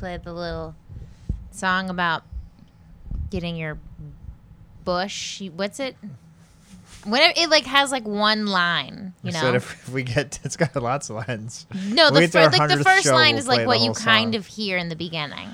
[0.00, 0.74] play the little
[1.50, 2.22] song about
[3.30, 3.78] getting your
[4.84, 5.42] bush.
[5.54, 5.94] What's it?
[7.04, 9.54] Whatever it like has like one line, you know.
[9.54, 11.66] if, if we get, it's got lots of lines.
[11.88, 13.66] no, the we get to our fir- like the first show, line we'll is like
[13.66, 14.36] what you kind song.
[14.36, 15.48] of hear in the beginning.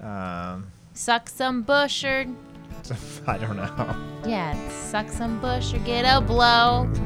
[0.00, 2.26] Um, Suck some bush or
[3.26, 3.96] I don't know.
[4.26, 6.88] yeah, suck some bush or get a blow.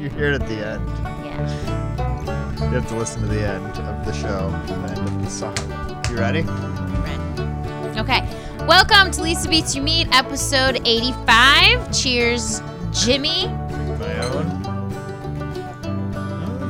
[0.00, 0.86] You hear it at the end.
[1.24, 5.30] Yeah, You have to listen to the end of the show, the end of the
[5.30, 5.85] song.
[6.16, 6.40] You ready?
[6.44, 7.94] right.
[7.98, 8.26] Okay,
[8.66, 11.92] welcome to Lisa Beats You Meet, episode eighty-five.
[11.94, 13.48] Cheers, Jimmy.
[13.48, 14.46] My own.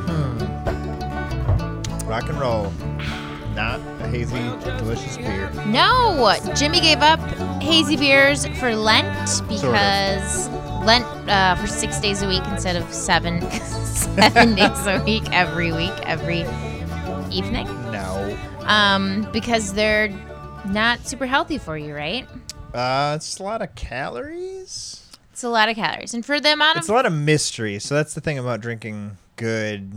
[0.05, 2.07] Mhm.
[2.09, 2.73] Rock and roll.
[3.55, 4.35] Not a hazy,
[4.77, 5.49] delicious beer.
[5.67, 7.21] No, Jimmy gave up
[7.61, 9.07] hazy beers for Lent
[9.47, 10.49] because
[10.83, 15.71] Lent uh, for six days a week instead of seven, seven days a week every
[15.71, 16.41] week, every
[17.31, 17.65] evening.
[18.67, 20.09] Um, because they're
[20.65, 22.27] not super healthy for you, right?
[22.73, 25.03] Uh, it's a lot of calories.
[25.31, 27.79] It's a lot of calories, and for the amount of It's a lot of mystery.
[27.79, 29.93] So that's the thing about drinking good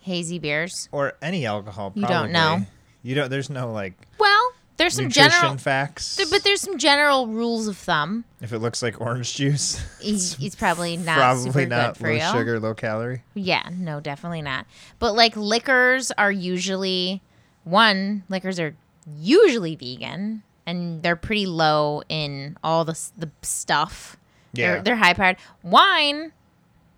[0.00, 0.88] hazy beers.
[0.92, 1.92] or any alcohol.
[1.94, 2.62] You don't know.
[3.02, 3.28] You don't.
[3.30, 6.16] There's no like Well, there's some nutrition general, facts.
[6.16, 8.24] there- but there's some general rules of thumb.
[8.40, 12.08] if it looks like orange juice, He's, he's probably not probably super not good for
[12.08, 12.32] low you.
[12.32, 13.22] sugar, low calorie.
[13.34, 14.66] Yeah, no, definitely not.
[14.98, 17.20] But like liquors are usually
[17.64, 18.74] one, liquors are
[19.18, 24.16] usually vegan and they're pretty low in all the the stuff.
[24.52, 24.72] Yeah.
[24.74, 25.36] They're they're high powered.
[25.62, 26.32] Wine,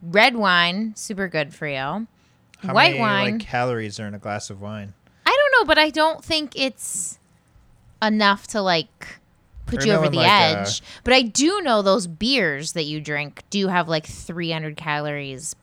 [0.03, 2.07] red wine, super good for you.
[2.59, 3.33] How White many wine.
[3.39, 4.95] like calories are in a glass of wine?
[5.27, 7.19] I don't know, but I don't think it's
[8.03, 9.19] enough to like
[9.67, 10.83] put Or you over the like, uh, edge.
[11.05, 15.55] but I do know those beers that you drink do have like 300 calories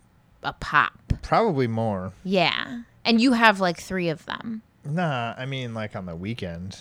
[0.43, 0.93] a pop.
[1.21, 2.13] Probably more.
[2.23, 2.81] Yeah.
[3.05, 4.63] And you have like 3 of them.
[4.85, 6.77] Nah, I mean like on the weekend.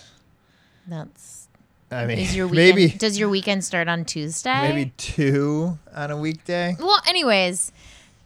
[0.87, 1.47] That's
[1.91, 4.69] I mean, is your weekend maybe does your weekend start on Tuesday?
[4.73, 6.75] maybe two on a weekday.
[6.79, 7.71] Well, anyways,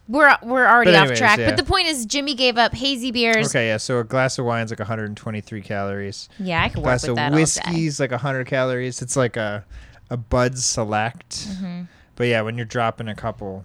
[0.08, 1.38] we're we're already But off track.
[1.38, 1.50] yeah.
[1.50, 3.48] But the point is Jimmy gave up hazy beers.
[3.50, 3.76] Okay, yeah.
[3.76, 6.28] So a glass of wine's like 123 calories.
[6.38, 7.42] Yeah, I can work with of that all day.
[7.42, 9.02] whiskey's like 100 calories.
[9.02, 9.64] It's like a
[10.08, 11.30] a Bud Select.
[11.30, 11.82] Mm-hmm.
[12.14, 13.64] But yeah, when you're dropping a couple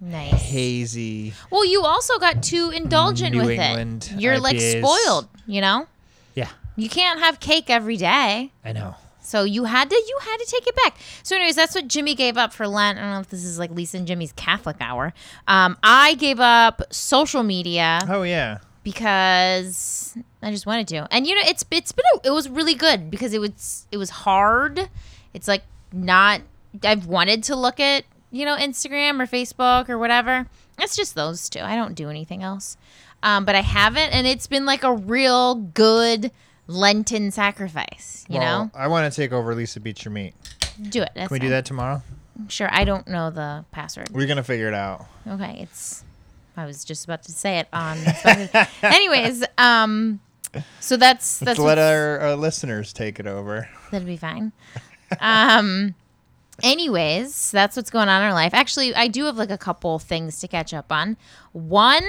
[0.00, 0.32] Nice.
[0.32, 4.20] hazy, Well, you also got too indulgent New with England it.
[4.20, 5.86] You're like spoiled, you know?
[6.34, 8.52] yeah, You can't have cake every day.
[8.64, 8.94] I know.
[9.22, 10.96] So you had to you had to take it back.
[11.24, 12.98] So anyways, that's what Jimmy gave up for Lent.
[12.98, 15.12] I don't know if this is like Lisa and Jimmy's Catholic hour.
[15.48, 21.08] Um, I gave up social media Oh yeah, because I just wanted to.
[21.10, 23.96] And you know, it's it's been a, it was really good because it was it
[23.96, 24.88] was hard.
[25.34, 26.42] It's like not
[26.84, 28.04] I've wanted to look at,
[28.36, 30.46] you know, Instagram or Facebook or whatever.
[30.78, 31.60] It's just those two.
[31.60, 32.76] I don't do anything else.
[33.22, 36.30] Um, but I haven't and it's been like a real good
[36.68, 38.70] Lenten sacrifice, you well, know?
[38.74, 40.34] I want to take over Lisa Beat Your Meat.
[40.90, 41.12] Do it.
[41.14, 42.02] Can we do that tomorrow?
[42.48, 42.68] Sure.
[42.70, 44.10] I don't know the password.
[44.10, 45.06] We're gonna figure it out.
[45.26, 46.04] Okay, it's.
[46.56, 47.98] I was just about to say it on.
[48.82, 50.20] Anyways, um,
[50.80, 53.68] so that's that's Let's let our, our listeners take it over.
[53.90, 54.52] that'd be fine.
[55.20, 55.94] Um,
[56.62, 58.54] anyways, that's what's going on in our life.
[58.54, 61.16] Actually, I do have like a couple things to catch up on.
[61.52, 62.04] One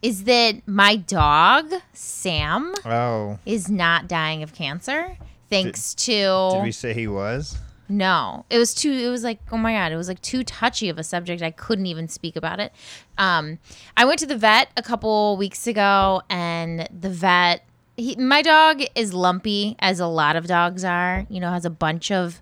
[0.00, 5.16] is that my dog Sam Oh, is not dying of cancer
[5.48, 7.58] thanks to did we say he was?
[7.88, 8.90] No, it was too.
[8.90, 11.42] It was like, oh my god, it was like too touchy of a subject.
[11.42, 12.72] I couldn't even speak about it.
[13.18, 13.58] Um,
[13.96, 17.66] I went to the vet a couple weeks ago, and the vet,
[17.98, 21.26] he, my dog is lumpy, as a lot of dogs are.
[21.28, 22.40] You know, has a bunch of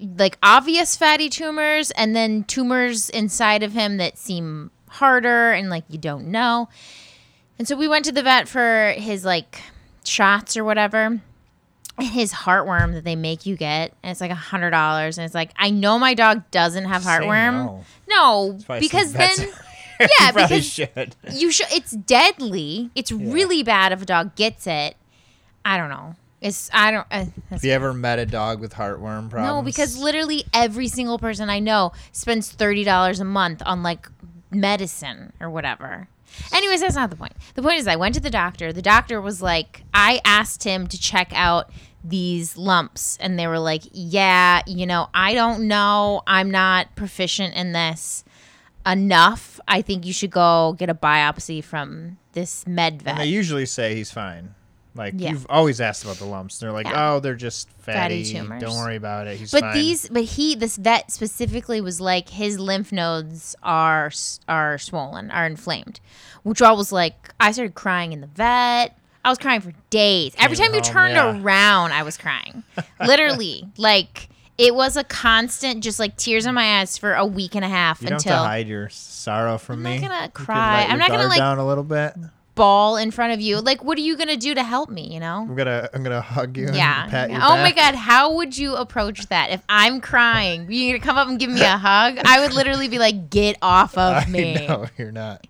[0.00, 5.84] like obvious fatty tumors, and then tumors inside of him that seem harder and like
[5.88, 6.68] you don't know.
[7.58, 9.60] And so we went to the vet for his like
[10.04, 11.20] shots or whatever
[12.00, 15.34] his heartworm that they make you get, and it's like a hundred dollars, and it's
[15.34, 17.52] like I know my dog doesn't have heartworm.
[17.52, 17.84] no.
[18.08, 19.30] No, because then
[20.00, 21.14] yeah, because should.
[21.32, 21.68] you should.
[21.72, 22.90] It's deadly.
[22.96, 24.96] It's really bad if a dog gets it.
[25.64, 26.16] I don't know.
[26.40, 27.06] It's I don't.
[27.10, 29.46] Uh, Have you ever met a dog with heartworm problems?
[29.46, 34.08] no, because literally every single person I know spends thirty dollars a month on like
[34.50, 36.08] medicine or whatever.
[36.54, 37.32] Anyways, that's not the point.
[37.54, 38.72] The point is, I went to the doctor.
[38.72, 41.70] The doctor was like, I asked him to check out
[42.04, 46.22] these lumps, and they were like, Yeah, you know, I don't know.
[46.26, 48.24] I'm not proficient in this
[48.86, 49.60] enough.
[49.68, 53.12] I think you should go get a biopsy from this med vet.
[53.14, 54.54] And they usually say he's fine.
[54.94, 55.30] Like Yeah.
[55.30, 56.58] you've always asked about the lumps.
[56.58, 57.12] They're like, Yeah.
[57.12, 58.24] oh, they're just Fatty fatty.
[58.24, 58.60] tumors.
[58.62, 59.38] Don't worry about it.
[59.38, 59.74] He's But fine.
[59.74, 64.10] these, but he, this vet specifically was like his lymph nodes are
[64.48, 66.00] are swollen, are inflamed,
[66.42, 68.96] which I was like, I started crying in the vet.
[69.24, 70.34] I was crying for days.
[70.38, 71.40] Every Came time you oh, turned yeah.
[71.42, 72.64] around, I was crying.
[73.06, 74.28] Literally, like
[74.58, 77.68] it was a constant, just like tears in my eyes for a week and a
[77.68, 79.94] half You don't until have to hide your sorrow from me.
[79.96, 80.84] I'm not gonna cry.
[80.88, 82.14] I'm not gonna, like- down a little bit.
[82.60, 83.58] Ball in front of you.
[83.58, 85.08] Like, what are you gonna do to help me?
[85.12, 85.46] You know?
[85.48, 86.68] I'm gonna I'm gonna hug you.
[86.70, 87.04] Yeah.
[87.04, 89.50] And pat your oh my god, how would you approach that?
[89.50, 92.18] If I'm crying, you gonna come up and give me a hug?
[92.22, 94.66] I would literally be like, "Get off of me!
[94.66, 95.46] Know you're not.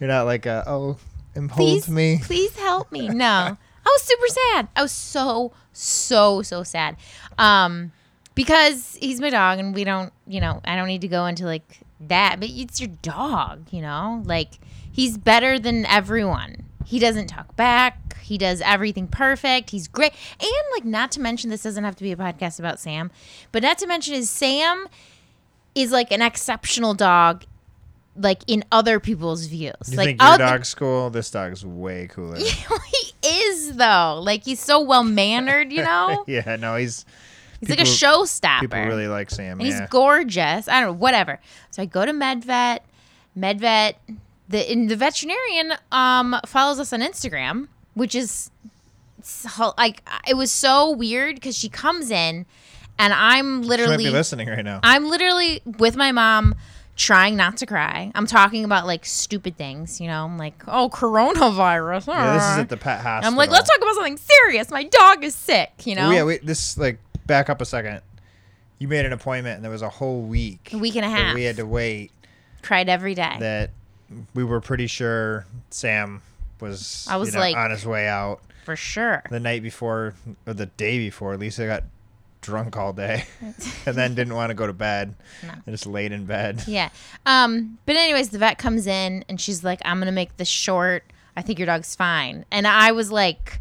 [0.00, 0.96] You're not like a, oh,
[1.34, 2.20] and Please, me.
[2.22, 4.68] please help me." No, I was super sad.
[4.74, 6.96] I was so so so sad,
[7.36, 7.92] um,
[8.34, 11.44] because he's my dog, and we don't, you know, I don't need to go into
[11.44, 14.58] like that, but it's your dog, you know, like
[14.96, 16.64] he's better than everyone.
[16.84, 18.16] He doesn't talk back.
[18.22, 19.70] He does everything perfect.
[19.70, 20.12] He's great.
[20.40, 23.10] And like not to mention this doesn't have to be a podcast about Sam,
[23.52, 24.88] but not to mention is Sam
[25.74, 27.44] is like an exceptional dog
[28.16, 29.74] like in other people's views.
[29.90, 31.10] You like think your other- dog's cool?
[31.10, 32.38] This dog's way cooler.
[32.38, 34.18] he is though.
[34.22, 36.24] Like he's so well mannered, you know?
[36.28, 37.04] yeah, no, he's
[37.60, 38.60] He's like a People- showstopper.
[38.60, 39.60] people really like Sam.
[39.60, 39.80] and yeah.
[39.80, 40.68] he's gorgeous.
[40.68, 41.40] I don't know, whatever.
[41.70, 42.80] So I go to MedVet.
[43.36, 43.94] MedVet,
[44.48, 48.50] the and the veterinarian um follows us on Instagram, which is
[49.76, 52.46] like it was so weird because she comes in,
[52.98, 54.80] and I'm she might be literally listening right now.
[54.82, 56.54] I'm literally with my mom
[56.96, 58.10] trying not to cry.
[58.14, 60.24] I'm talking about like stupid things, you know.
[60.24, 62.08] I'm like, oh, coronavirus.
[62.08, 63.30] yeah, this is ah." at the pet hospital.
[63.30, 64.70] I'm like, let's talk about something serious.
[64.70, 66.08] My dog is sick, you know.
[66.08, 68.00] Oh, yeah, wait, this like back up a second.
[68.78, 70.70] You made an appointment, and there was a whole week.
[70.72, 71.34] A week and a that half.
[71.34, 72.10] We had to wait.
[72.62, 73.36] Cried every day.
[73.38, 73.70] That
[74.34, 76.22] we were pretty sure Sam
[76.60, 77.06] was.
[77.10, 79.22] I was you know, like- on his way out for sure.
[79.30, 80.14] the night before
[80.46, 81.36] or the day before.
[81.36, 81.84] Lisa got
[82.40, 83.24] drunk all day,
[83.86, 85.14] and then didn't want to go to bed.
[85.42, 85.50] No.
[85.50, 86.62] And just laid in bed.
[86.66, 86.90] Yeah.
[87.24, 91.04] Um, but anyways, the vet comes in and she's like, I'm gonna make this short.
[91.36, 92.44] I think your dog's fine.
[92.50, 93.60] And I was like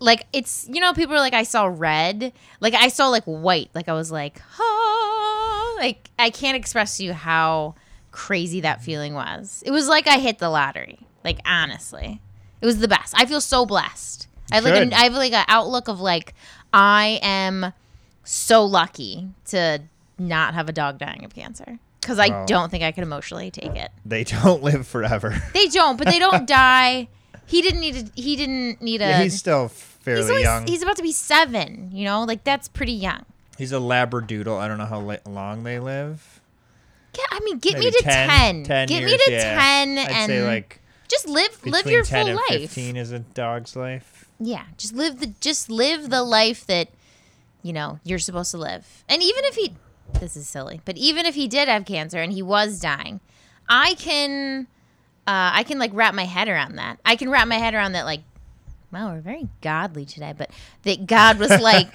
[0.00, 2.32] like it's you know, people are like I saw red.
[2.60, 3.70] Like I saw like white.
[3.74, 7.74] Like I was like, oh like I can't express to you how
[8.14, 9.62] crazy that feeling was.
[9.66, 11.00] It was like I hit the lottery.
[11.24, 12.20] Like honestly.
[12.62, 13.12] It was the best.
[13.16, 14.28] I feel so blessed.
[14.52, 16.32] I have like an, I have like an outlook of like
[16.72, 17.72] I am
[18.22, 19.82] so lucky to
[20.18, 23.74] not have a dog dying of cancer because I don't think I could emotionally take
[23.74, 23.90] it.
[24.06, 25.42] They don't live forever.
[25.52, 27.08] They don't, but they don't die.
[27.46, 28.04] He didn't need a.
[28.20, 29.06] He didn't need a.
[29.08, 30.66] yeah, he's still fairly he's, only- young.
[30.66, 31.90] he's about to be seven.
[31.92, 33.24] You know, like that's pretty young.
[33.58, 34.56] He's a labradoodle.
[34.58, 36.33] I don't know how la- long they live.
[37.18, 38.64] Yeah, I mean, get Maybe me to 10, 10.
[38.64, 39.54] 10 get me years, to yeah.
[39.60, 42.70] ten, I'd and say like just live live your 10 full and life.
[42.70, 44.28] 15 is a dog's life.
[44.40, 46.88] Yeah, just live the just live the life that
[47.62, 49.04] you know you're supposed to live.
[49.08, 49.74] And even if he,
[50.20, 53.20] this is silly, but even if he did have cancer and he was dying,
[53.68, 54.66] I can,
[55.26, 56.98] uh, I can like wrap my head around that.
[57.06, 58.20] I can wrap my head around that like,
[58.92, 60.50] wow, we're very godly today, but
[60.82, 61.88] that God was like,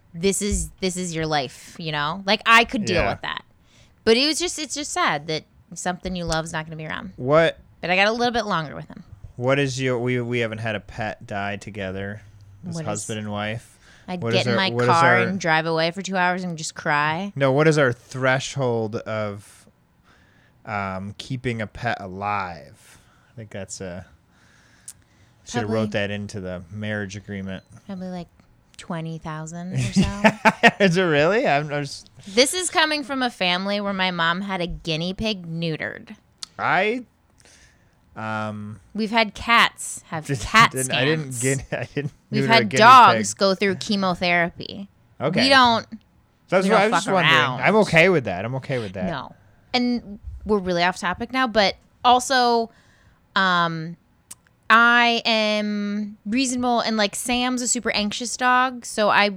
[0.14, 3.10] this is this is your life, you know, like I could deal Yeah.
[3.12, 3.44] with that.
[4.06, 5.44] But it was just it's just sad that
[5.74, 7.12] something you love is not going to be around.
[7.16, 9.02] What But I got a little bit longer with him.
[9.34, 12.22] what is your we we haven't had a pet die together
[12.66, 13.72] as What is- husband and wife.
[14.08, 16.16] I'd What get in our- my what is car our- and drive away for two
[16.16, 17.32] hours and just cry.
[17.34, 19.66] No, what is our threshold of
[20.64, 22.98] um, keeping a pet alive?
[23.32, 24.06] I think that's a
[25.44, 27.64] should have Probably- wrote that into the marriage agreement.
[27.86, 28.28] Probably like
[28.76, 30.22] twenty thousand or so.
[30.80, 31.46] is it really?
[31.46, 35.14] I'm, I'm just, this is coming from a family where my mom had a guinea
[35.14, 36.16] pig neutered.
[36.58, 37.04] I
[38.14, 40.98] um We've had cats have did, cat didn't, scans.
[40.98, 43.38] I didn't get I didn't We've neuter a had guinea dogs pig.
[43.38, 44.88] go through chemotherapy.
[45.20, 45.42] Okay.
[45.44, 45.86] We don't
[46.48, 47.34] That's we what don't I was just wondering.
[47.34, 47.60] around.
[47.60, 48.44] I'm okay with that.
[48.44, 49.06] I'm okay with that.
[49.06, 49.34] No.
[49.74, 52.70] And we're really off topic now, but also
[53.34, 53.96] um
[54.68, 59.30] I am reasonable and like Sam's a super anxious dog, so I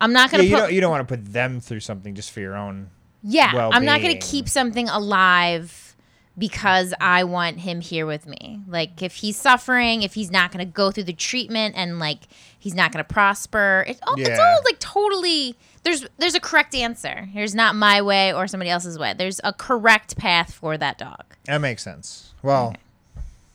[0.00, 2.30] I'm not gonna you put don't you don't want to put them through something just
[2.30, 2.90] for your own.
[3.22, 5.92] Yeah, I'm not gonna keep something alive
[6.36, 8.60] because I want him here with me.
[8.66, 12.20] Like if he's suffering, if he's not going to go through the treatment and like
[12.58, 13.84] he's not going to prosper.
[13.86, 14.40] It, oh, It's Yeah.
[14.40, 17.28] all like totally there's there's a correct answer.
[17.34, 19.14] There's not my way or somebody else's way.
[19.16, 21.24] There's a correct path for that dog.
[21.44, 22.34] That makes sense.
[22.42, 22.74] Well,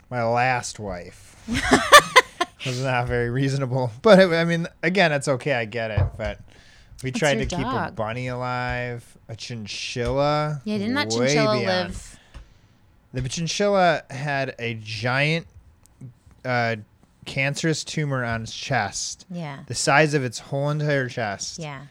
[0.10, 1.36] my last wife
[2.66, 5.54] was not very reasonable, but it, I mean, again, it's okay.
[5.54, 6.40] I get it, but
[7.04, 10.62] we tried to your keep a bunny alive, a chinchilla.
[10.66, 11.66] Yeah, didn't that chinchilla beyond.
[11.90, 12.20] live?
[13.14, 15.48] The chinchilla had a giant,
[16.46, 16.78] uh,
[17.26, 19.60] cancerous tumor on its chest, Yeah.
[19.68, 21.60] the size of its whole entire chest.
[21.60, 21.82] Yeah.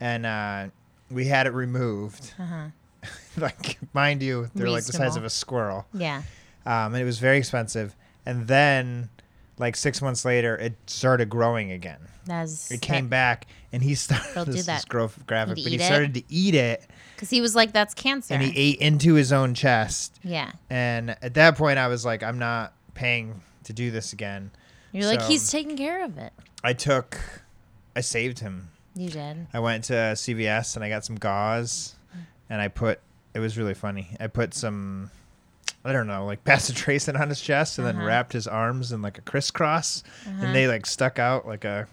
[0.00, 0.66] and uh,
[1.10, 2.32] we had it removed.
[2.38, 2.66] Uh-huh.
[3.38, 6.22] like, mind you, they're like the size of a squirrel, Yeah.
[6.66, 7.94] Um, and it was very expensive.
[8.26, 9.08] And then
[9.58, 12.00] like six months later, it started growing again.
[12.26, 14.44] That's It came back, and he started.
[14.46, 15.84] Do this growth graphic, but he eat it?
[15.84, 19.32] started to eat it, because he was like, "That's cancer." and he ate into his
[19.32, 20.18] own chest.
[20.24, 24.50] yeah, And at that point, I was like, I'm not paying to do this again.
[24.92, 26.32] you're like, he's taking care of it.
[26.64, 27.18] I took,
[27.94, 28.70] I saved him.
[28.96, 29.46] You did.
[29.52, 31.94] I went to CVS and I got some gauze,
[32.50, 33.00] and I put.
[33.34, 34.16] It was really funny.
[34.18, 35.10] I put some,
[35.86, 38.06] I don't know, like bacitracin on his chest, and then Uh-huh.
[38.06, 40.44] wrapped his arms in like a crisscross, Uh-huh.
[40.46, 41.86] and they like stuck out like a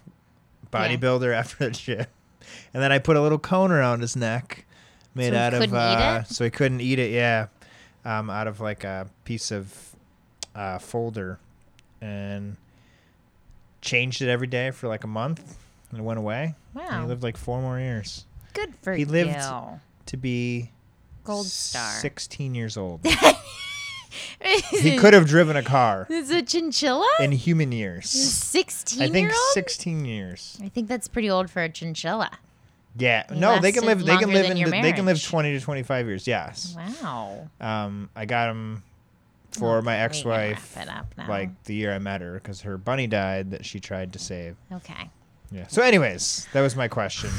[0.72, 2.06] bodybuilder after the gym.
[2.74, 4.66] And then I put a little cone around his neck,
[5.14, 7.10] made So out of uh, so he couldn't eat it.
[7.12, 7.46] Yeah,
[8.04, 9.94] um, out of like a piece of
[10.54, 11.38] uh, folder,
[12.02, 12.56] and
[13.80, 15.56] changed it every day for like a month,
[15.90, 16.54] and it went away.
[16.74, 19.06] And Wow, he lived like four more years good for he you.
[19.06, 19.38] lived-
[20.06, 20.70] to be
[21.24, 21.90] Gold star.
[21.92, 23.00] 16 years old.
[24.70, 27.08] he could have driven a car Is a chinchilla?
[27.20, 28.08] in human years.
[28.10, 29.32] Sixteen I think.
[29.52, 30.58] 16 years.
[30.62, 32.30] I think that's pretty old for a chinchilla.
[32.96, 33.24] Yeah.
[33.34, 36.06] No, they can live they can live in your they can live 20 to 25
[36.06, 36.26] years.
[36.26, 36.76] Yes.
[36.76, 37.48] Wow.
[37.60, 38.82] Um I got him
[39.52, 40.76] for my ex-wife
[41.28, 44.56] like the year I met her cuz her bunny died that she tried to save.
[44.72, 45.10] Okay.
[45.50, 45.66] Yeah.
[45.68, 47.30] So anyways, that was my question.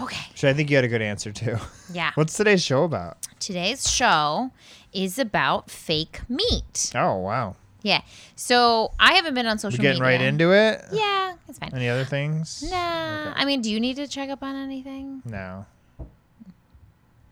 [0.00, 0.20] Okay.
[0.32, 1.60] Which I think you had a good answer to.
[1.92, 2.12] Yeah.
[2.14, 3.18] What's today's show about?
[3.40, 4.50] Today's show
[4.92, 6.92] is about fake meat.
[6.94, 7.56] Oh, wow.
[7.82, 8.02] Yeah.
[8.36, 10.18] So I haven't been on social getting media.
[10.18, 10.82] right into it?
[10.92, 11.70] Yeah, it's fine.
[11.74, 12.62] Any other things?
[12.70, 13.30] Nah.
[13.30, 13.32] Okay.
[13.40, 15.22] I mean, do you need to check up on anything?
[15.24, 15.66] No.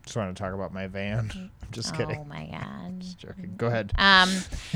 [0.05, 1.31] Just want to talk about my van.
[1.35, 2.19] I'm just Oh kidding.
[2.19, 2.67] Oh my god.
[3.01, 3.55] Just joking.
[3.57, 3.93] Go ahead.
[3.97, 4.29] Um.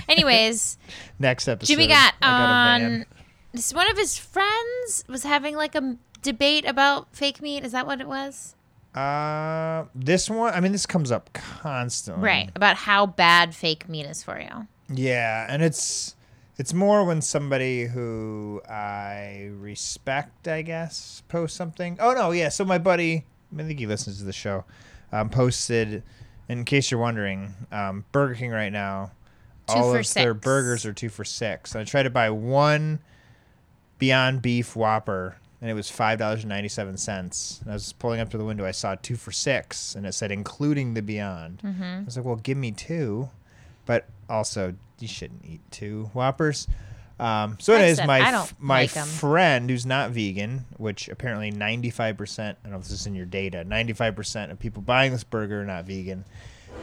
[0.09, 0.79] Anyways,
[1.19, 1.73] Next episode.
[1.73, 2.81] Jimmy got I got a on.
[2.81, 3.07] van.
[3.53, 7.65] This one of his friends was having like a debate about fake meat.
[7.65, 8.57] Is that what it was?
[8.95, 10.53] Uh, this one.
[10.53, 12.25] I mean, this comes up constantly.
[12.25, 12.51] Right.
[12.57, 14.67] About how bad fake meat is for you.
[14.89, 16.17] Yeah, and it's
[16.59, 21.99] it's more when somebody who I respect, I guess, posts something.
[22.01, 22.49] Oh no, yeah.
[22.49, 23.25] So my buddy,
[23.57, 24.65] I think he listens to the show,
[25.13, 26.03] um, posted.
[26.47, 29.13] In case you're wondering, um, Burger King right now,
[29.67, 31.75] Two all for of their burgers are two for six.
[31.75, 33.01] And I tried to buy one
[33.99, 37.61] Beyond Beef Whopper, and it was five dollars and ninety seven cents.
[37.63, 40.13] And I was pulling up to the window, I saw two for six, and it
[40.13, 41.63] said including the Beyond.
[41.65, 41.83] Mm-hmm.
[41.83, 43.31] I was like, well, give me two,
[43.87, 46.69] but also you shouldn't eat two Whoppers.
[47.19, 51.51] Um, so I anyways, said, my f- my like friend who's not vegan, which apparently
[51.51, 54.53] ninety five percent, I don't know if this is in your data, ninety five percent
[54.53, 56.27] of people buying this burger are not vegan.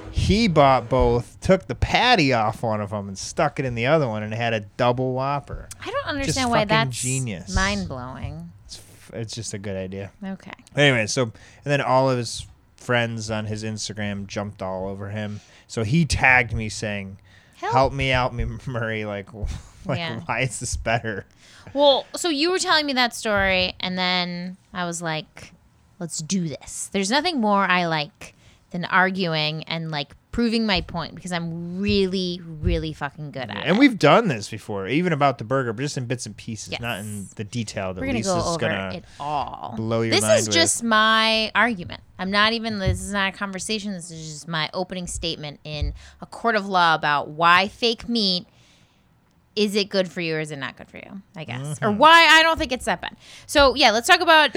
[0.09, 3.85] He bought both, took the patty off one of them, and stuck it in the
[3.87, 5.67] other one, and had a double Whopper.
[5.85, 7.53] I don't understand why that's genius.
[7.53, 8.51] mind blowing.
[9.13, 10.11] It's, it's just a good idea.
[10.23, 10.53] Okay.
[10.75, 11.33] Anyway, so and
[11.65, 15.39] then all of his friends on his Instagram jumped all over him.
[15.67, 17.17] So he tagged me saying,
[17.55, 17.73] Help.
[17.73, 19.05] "Help me out, me Murray.
[19.05, 19.33] Like,
[19.85, 20.21] like Yeah.
[20.25, 21.25] why is this better?"
[21.73, 25.53] Well, so you were telling me that story, and then I was like,
[25.99, 26.89] let's do this.
[26.91, 28.33] There's nothing more I like
[28.71, 33.63] than arguing and like proving my point because I'm really, really fucking good at it.
[33.65, 36.71] And we've done this before, even about the burger, but just in bits and pieces,
[36.71, 36.79] Yes.
[36.81, 38.93] not in the detail that We're gonna Lisa's go over gonna.
[38.95, 39.73] it all.
[39.75, 40.55] blow your this mind is with.
[40.55, 42.01] just my argument.
[42.17, 42.79] I'm not even.
[42.79, 43.91] This is not a conversation.
[43.93, 48.45] This is just my opening statement in a court of law about why fake meat.
[49.53, 51.21] Is it good for you or is it not good for you?
[51.35, 51.83] I guess, Mm-hmm.
[51.85, 53.17] or why I don't think it's that bad.
[53.47, 54.55] So yeah, let's talk about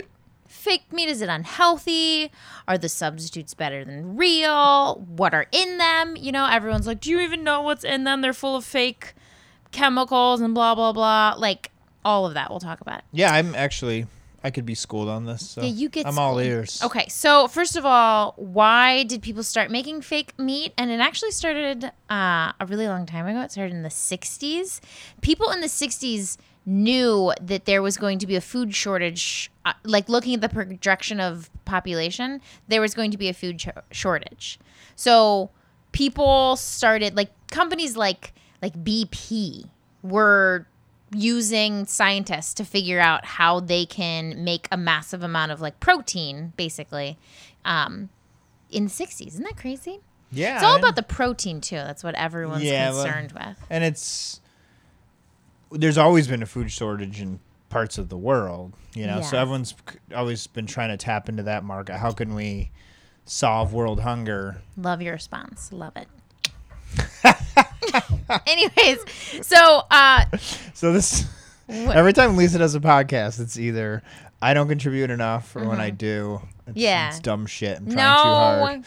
[0.48, 1.08] fake meat.
[1.08, 2.30] Is it unhealthy?
[2.68, 4.96] Are the substitutes better than real?
[5.06, 6.16] What are in them?
[6.16, 8.20] You know, everyone's like, do you even know what's in them?
[8.20, 9.14] They're full of fake
[9.72, 11.34] chemicals and blah blah blah.
[11.36, 11.70] Like
[12.04, 12.50] all of that.
[12.50, 13.04] We'll talk about it.
[13.12, 14.06] Yeah, I'm actually.
[14.46, 15.48] I could be schooled on this.
[15.48, 16.82] So Yeah, you get I'm all ears.
[16.84, 20.74] Okay, so first of all, why did people start making fake meat?
[20.76, 23.40] And it actually started uh, a really long time ago.
[23.40, 24.80] It started in the 60s.
[25.22, 26.36] People in the 60s
[26.66, 29.50] knew that there was going to be a food shortage.
[29.64, 33.60] Uh, like looking at the projection of population, there was going to be a food
[33.60, 34.58] sh- shortage.
[34.96, 35.50] So
[35.92, 39.68] people started like companies like like BP
[40.02, 40.66] were
[41.14, 46.52] using scientists to figure out how they can make a massive amount of like protein
[46.56, 47.16] basically
[47.64, 48.08] um,
[48.70, 50.00] in the 60s isn't that crazy
[50.32, 53.84] Yeah, it's all about the protein too that's what everyone's Yeah, well- concerned with and
[53.84, 54.40] it's
[55.70, 57.40] there's always been a food shortage in
[57.70, 59.74] parts of the world you know so everyone's
[60.14, 61.96] always been trying to tap into that market.
[61.96, 62.70] How can we
[63.24, 64.62] solve world hunger?
[64.76, 65.72] Love your response.
[65.72, 66.06] Love it.
[68.46, 68.98] Anyways
[69.46, 70.24] so uh
[70.74, 71.26] so this
[71.68, 74.02] every time lisa does a podcast it's either
[74.42, 76.78] i don't contribute enough or when i do it's, Mm-hmm.
[76.78, 77.08] Yeah.
[77.08, 78.84] it's dumb shit i'm trying too hard.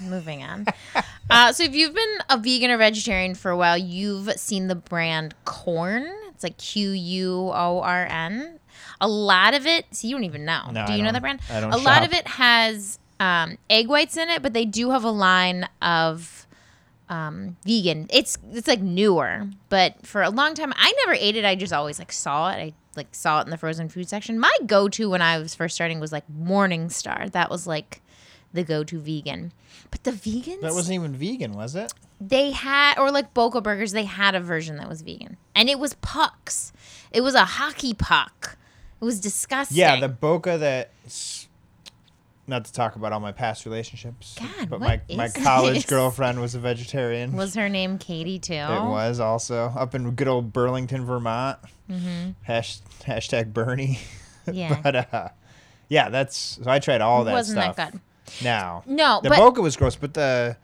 [0.00, 0.66] No moving on
[1.30, 4.74] uh, so if you've been a vegan or vegetarian for a while you've seen the
[4.74, 6.10] brand Quorn
[6.42, 8.58] it's like Q U O R N.
[9.00, 10.70] A lot of it, see, you don't even know.
[10.72, 11.40] No, do you know that brand?
[11.50, 14.90] I don't A lot of it has um, egg whites in it, but they do
[14.90, 16.46] have a line of
[17.08, 18.06] um, vegan.
[18.10, 21.44] It's it's like newer, but for a long time, I never ate it.
[21.44, 22.54] I just always like saw it.
[22.56, 24.38] I like saw it in the frozen food section.
[24.38, 27.30] My go to when I was first starting was like Morningstar.
[27.32, 28.01] That was like
[28.52, 29.52] the go to vegan.
[29.90, 31.92] But the vegans, That wasn't even vegan, was it?
[32.20, 35.78] they had or like Boca Burgers, they had a version that was vegan, and it
[35.78, 36.72] was pucks.
[37.10, 38.56] It was a hockey puck.
[39.00, 39.78] It was disgusting.
[39.78, 40.90] Yeah, the Boca that.
[42.46, 45.86] Not to talk about all my past relationships, God, but my my college this?
[45.86, 47.32] girlfriend was a vegetarian.
[47.34, 48.54] was her name Katie too.
[48.54, 51.58] It was also up in good old Burlington, Vermont.
[51.88, 52.30] Mm-hmm.
[52.42, 53.98] Hash, hashtag Bernie.
[54.50, 54.80] Yeah.
[54.82, 55.28] but uh,
[55.88, 57.76] yeah, that's so I tried all that Wasn't stuff.
[57.76, 58.00] that good?
[58.40, 60.56] Now, No, the but Boca was gross, but the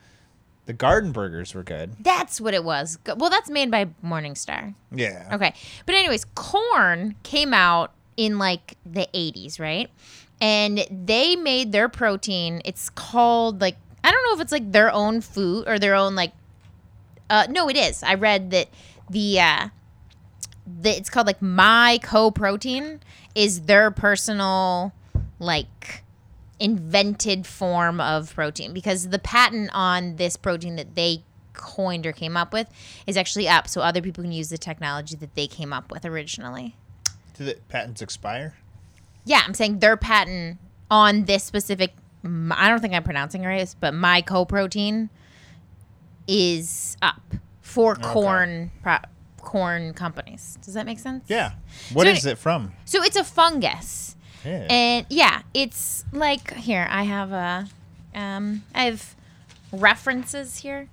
[0.66, 1.92] the garden burgers were good.
[2.00, 2.98] that's what it was.
[3.16, 4.74] Well, that's made by Morningstar.
[4.92, 5.28] Yeah.
[5.32, 5.54] Okay.
[5.86, 9.90] But anyways, Quorn came out in like the 80s, right?
[10.40, 12.60] And they made their protein.
[12.64, 16.14] It's called like I don't know if it's like their own food or their own
[16.14, 16.32] like
[17.30, 18.02] uh no, it is.
[18.02, 18.68] I read that
[19.10, 19.68] the uh
[20.80, 23.00] the, it's called like mycoprotein
[23.34, 24.92] is their personal
[25.38, 26.04] like
[26.60, 31.22] invented form of protein because the patent on this protein that they
[31.52, 32.68] coined or came up with
[33.06, 36.04] is actually up so other people can use the technology that they came up with
[36.04, 36.74] originally.
[37.36, 38.54] do the patents expire?
[39.24, 40.58] Yeah, I'm saying their patent
[40.90, 41.92] on this specific
[42.24, 45.08] i don't think I'm pronouncing it right, but mycoprotein
[46.26, 47.22] is up
[47.60, 48.98] for corn pro-
[49.38, 50.58] corn companies.
[50.62, 51.24] Does that make sense?
[51.28, 51.52] Yeah.
[51.92, 52.72] What So is it from?
[52.84, 54.16] So it's a fungus.
[54.48, 54.66] Yeah.
[54.70, 57.66] And yeah, it's like here I have a
[58.14, 59.14] um I have
[59.72, 60.88] references here.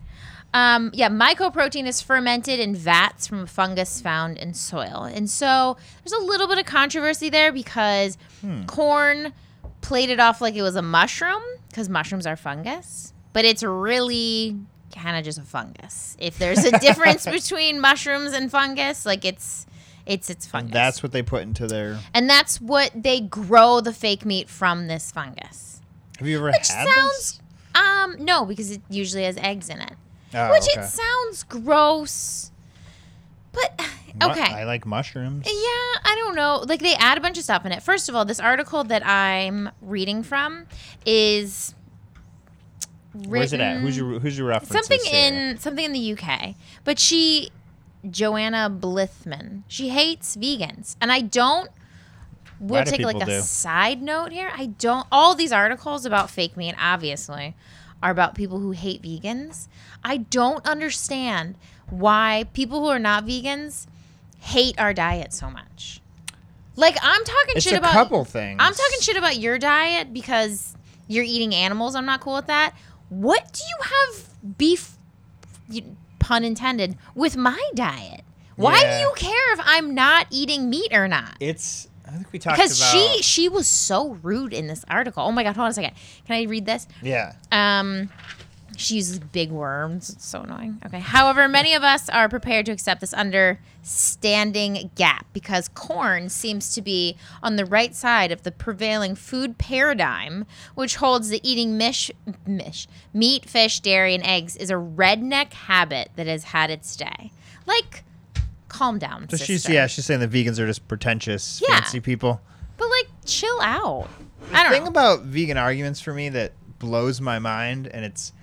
[0.53, 5.03] Um, yeah, mycoprotein is fermented in vats from a fungus found in soil.
[5.03, 8.17] And so there's a little bit of controversy there because
[8.65, 9.33] Quorn
[9.81, 14.55] played it off like it was a mushroom because mushrooms are fungus, but it's really
[14.95, 16.15] kind of just a fungus.
[16.19, 19.65] If there's a difference between mushrooms and fungus, like it's
[20.05, 20.73] it's it's fungus.
[20.73, 21.99] That's what they put into their.
[22.13, 25.81] And that's what they grow the fake meat from this fungus.
[26.19, 27.39] Have you ever Which had sounds
[27.73, 29.93] um no, because it usually has eggs in it.
[30.33, 30.81] Oh, Which okay.
[30.81, 32.51] it sounds gross.
[33.51, 33.81] But
[34.21, 34.53] okay.
[34.53, 35.45] I like mushrooms.
[35.45, 36.63] Yeah, I don't know.
[36.67, 37.81] Like they add a bunch of stuff in it.
[37.81, 40.67] First of all, this article that I'm reading from
[41.05, 41.73] is
[43.13, 43.79] Where's it at?
[43.79, 44.73] Who's your Who's your reference?
[44.73, 46.55] something in something in the UK.
[46.83, 47.49] But she
[48.09, 49.63] Joanna Blythman.
[49.67, 50.95] She hates vegans.
[51.01, 51.69] And I don't
[52.59, 53.41] we'll take like a do?
[53.41, 54.51] side note here.
[54.55, 57.55] I don't all these articles about fake meat obviously
[58.01, 59.67] are about people who hate vegans.
[60.03, 61.55] I don't understand
[61.89, 63.87] why people who are not vegans
[64.39, 66.01] hate our diet so much.
[66.75, 68.57] Like I'm talking It's shit about a couple things.
[68.59, 70.75] I'm talking shit about your diet because
[71.07, 71.95] you're eating animals.
[71.95, 72.73] I'm not cool with that.
[73.09, 74.97] What do you have beef,
[75.69, 78.21] you- pun intended, with my diet?
[78.55, 78.97] Why Yeah.
[78.97, 81.35] do you care if I'm not eating meat or not?
[81.39, 81.87] It's.
[82.07, 82.91] I think we talked Because about.
[83.15, 85.23] she she was so rude in this article.
[85.23, 85.93] Oh my god, hold on a second.
[86.27, 86.87] Can I read this?
[87.01, 87.33] Yeah.
[87.51, 88.09] Um,
[88.77, 90.09] she uses big words.
[90.09, 90.81] It's so annoying.
[90.85, 90.99] Okay.
[90.99, 96.81] However, many of us are prepared to accept this understanding gap because Quorn seems to
[96.81, 102.11] be on the right side of the prevailing food paradigm, which holds that eating mish,
[102.45, 107.31] mish, meat, fish, dairy, and eggs is a redneck habit that has had its day.
[107.65, 108.03] Like,
[108.67, 109.29] calm down.
[109.29, 111.79] So she's yeah she's saying the vegans are just pretentious Yeah.
[111.79, 112.41] fancy people.
[112.77, 114.09] But like, chill out.
[114.51, 114.89] I don't thing know.
[114.89, 118.33] about vegan arguments for me that blows my mind and it's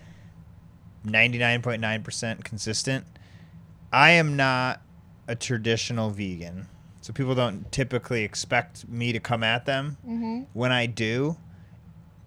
[1.07, 3.05] 99.9% consistent
[3.93, 4.81] i am not
[5.29, 6.67] a traditional vegan
[7.01, 10.43] so people don't typically expect me to come at them Mm-hmm.
[10.53, 11.37] when i do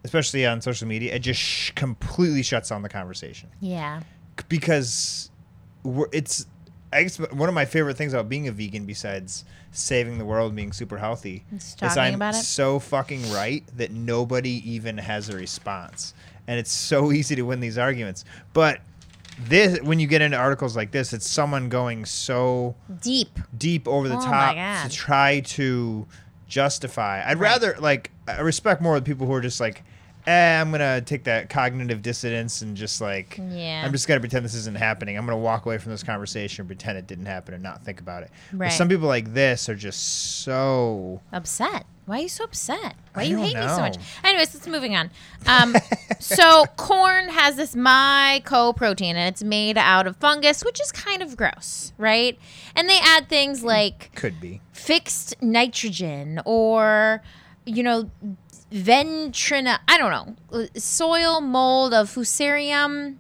[0.04, 4.02] especially on social media it just sh- completely shuts down the conversation yeah.
[4.50, 5.32] because
[5.84, 6.46] we're, it's
[6.94, 10.50] I guess one of my favorite things about being a vegan, besides saving the world
[10.52, 12.44] and being super healthy, is I'm about it?
[12.44, 16.14] so fucking right that nobody even has a response,
[16.48, 18.26] and it's so easy to win these arguments.
[18.54, 18.82] But
[19.40, 23.40] this, when you get into articles like this, it's someone going so Deep.
[23.58, 24.56] deep over the Oh top
[24.90, 26.08] to try to
[26.48, 27.24] justify.
[27.28, 29.84] I'd rather like I respect more the people who are just like
[30.28, 33.84] eh, I'm gonna take that cognitive dissonance and just like, Yeah.
[33.86, 35.18] I'm just gonna pretend this isn't happening.
[35.18, 38.00] I'm gonna walk away from this conversation and pretend it didn't happen and not think
[38.00, 38.32] about it.
[38.54, 41.22] But some people like this are just so.
[41.32, 41.86] upset.
[42.06, 42.96] Why are you so upset?
[43.16, 43.98] Why I you hate me so much?
[44.24, 45.10] Anyways, let's moving on.
[45.48, 45.76] Um,
[46.20, 51.36] so Quorn has this mycoprotein, and it's made out of fungus, which is kind of
[51.36, 52.38] gross, right?
[52.76, 54.62] And they add things like Could be.
[54.72, 57.24] fixed nitrogen or,
[57.66, 58.12] you know,
[58.76, 59.80] ventrina.
[59.88, 63.16] I don't know, uh, soil mold of fusarium.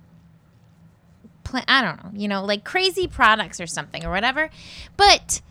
[1.44, 4.50] Plant, I don't know, you know, like crazy products or something or whatever.
[4.98, 5.42] But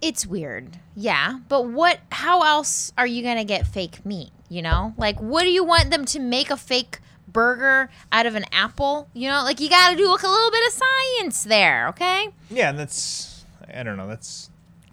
[0.00, 0.78] it's weird.
[0.94, 1.40] Yeah.
[1.48, 4.30] But what, how else are you going to get fake meat?
[4.48, 8.36] You know, like what do you want them to make a fake burger out of
[8.36, 9.08] an apple?
[9.12, 11.88] You know, like you got to do a little bit of science there.
[11.88, 12.28] Okay.
[12.50, 14.06] Yeah, and that's I don't know.
[14.06, 14.50] That's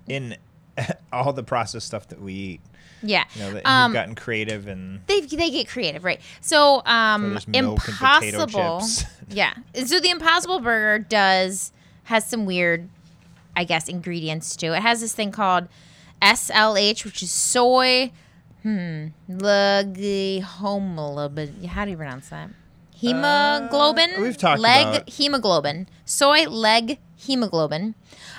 [0.07, 0.37] in
[1.13, 2.61] all the processed stuff that we eat.
[3.03, 3.25] Yeah.
[3.35, 6.19] You know, that Um, you've gotten creative and they they get creative, right?
[6.41, 9.09] So, um, there's milk and potato impossible.
[9.29, 9.53] yeah.
[9.85, 11.71] So the Impossible Burger does
[12.05, 12.89] has some weird,
[13.55, 14.73] I guess, ingredients too.
[14.73, 15.67] It has this thing called
[16.21, 18.11] SLH, which is soy.
[18.63, 19.07] Hmm.
[19.29, 21.65] Leghemoglobin.
[21.65, 22.49] How do you pronounce that?
[22.95, 24.11] Hemoglobin.
[24.17, 25.87] Uh, we've talked leg about- hemoglobin.
[26.05, 27.95] Soy leg hemoglobin.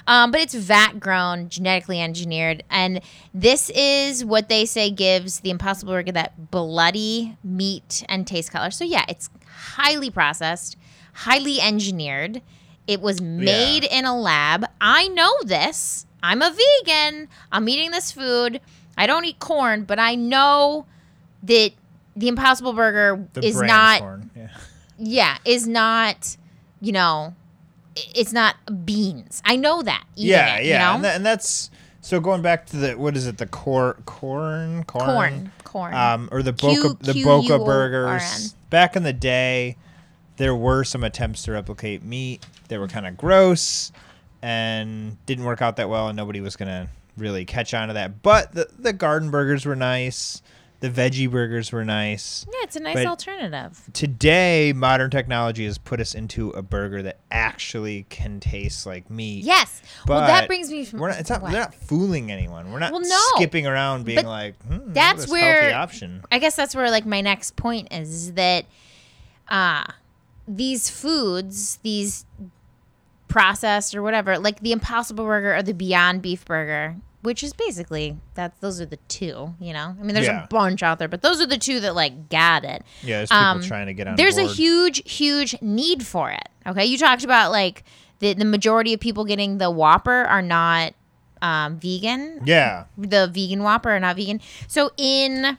[0.06, 3.00] Um, but it's vat grown, genetically engineered, and
[3.32, 8.70] this is what they say gives the Impossible Burger that bloody meat and taste color.
[8.70, 9.30] So yeah, it's
[9.76, 10.76] highly processed,
[11.14, 12.42] highly engineered.
[12.86, 14.66] It was made in a lab.
[14.80, 16.04] I know this.
[16.22, 17.28] I'm a vegan.
[17.50, 18.60] I'm eating this food.
[18.96, 20.86] I don't eat Quorn, but I know
[21.42, 21.72] that
[22.16, 24.30] the Impossible Burger the is not Quorn.
[24.36, 24.48] Yeah.
[24.98, 26.36] yeah, is not,
[26.80, 27.34] you know,
[27.96, 29.42] it's not beans.
[29.44, 30.04] I know that.
[30.14, 30.94] Yeah, it, yeah, You know?
[30.96, 33.38] and, that, and that's so going back to the what is it?
[33.38, 35.94] The cor- Quorn, Quorn, Quorn, Quorn.
[35.94, 37.64] um, or the Q- Boca the Q Boca U R N.
[37.66, 38.54] burgers.
[38.70, 39.76] Back in the day,
[40.36, 42.44] there were some attempts to replicate meat.
[42.68, 43.92] They were kind of gross
[44.42, 48.22] and didn't work out that well, and nobody was gonna really catch on to that.
[48.22, 50.42] But the the garden burgers were nice.
[50.84, 52.44] The veggie burgers were nice.
[52.52, 53.80] yeah, it's a nice but- alternative.
[53.94, 59.44] Today, modern technology has put us into a burger that actually can taste like meat.
[59.44, 59.80] Yes.
[60.06, 60.98] well, that brings me from.
[60.98, 61.20] We're not.
[61.20, 61.40] It's not.
[61.40, 61.52] what?
[61.52, 62.70] They're not fooling anyone.
[62.70, 63.18] We're not Well, no.
[63.36, 64.62] skipping around being But like.
[64.66, 66.22] Hmm, that's where- healthy option.
[66.30, 68.66] I guess that's where like my next point is, is that
[69.48, 69.84] uh
[70.46, 72.26] these foods, these
[73.28, 78.16] processed or whatever, like the Impossible Burger or the Beyond Beef Burger, which is basically
[78.34, 79.96] that's those are the two, you know.
[79.98, 80.44] I mean, there's Yeah.
[80.44, 82.84] a bunch out there, but those are the two that like got it.
[83.02, 84.16] Yeah, there's people um, trying to get on.
[84.16, 86.48] There's a huge, huge need for it.
[86.66, 87.82] Okay, you talked about like
[88.20, 90.94] the the majority of people getting the Whopper are not
[91.42, 92.84] um, vegan Yeah.
[92.96, 94.40] the vegan Whopper are not vegan.
[94.68, 95.58] So in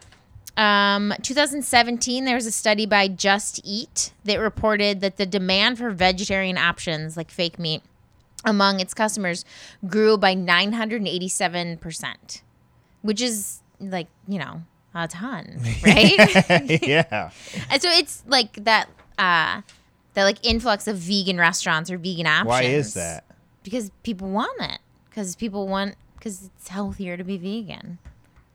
[0.58, 5.92] um, 2017, there was a study by Just Eat that reported that the demand for
[5.92, 7.82] vegetarian options like fake meat
[8.46, 9.44] among its customers
[9.88, 12.42] grew by 987%,
[13.02, 16.82] which is like, you know, a ton, right?
[16.84, 17.32] yeah.
[17.70, 19.62] and so it's like that uh
[20.14, 22.48] that like influx of vegan restaurants or vegan options.
[22.48, 23.26] Why is that?
[23.64, 24.80] Because people want it.
[25.10, 28.00] Because people want because it's healthier to be vegan.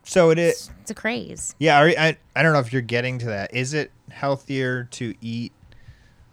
[0.02, 0.70] So it is.
[0.80, 1.54] It's a craze.
[1.58, 1.78] Yeah.
[1.78, 3.54] I I don't know if you're getting to that.
[3.54, 5.52] Is it healthier to eat?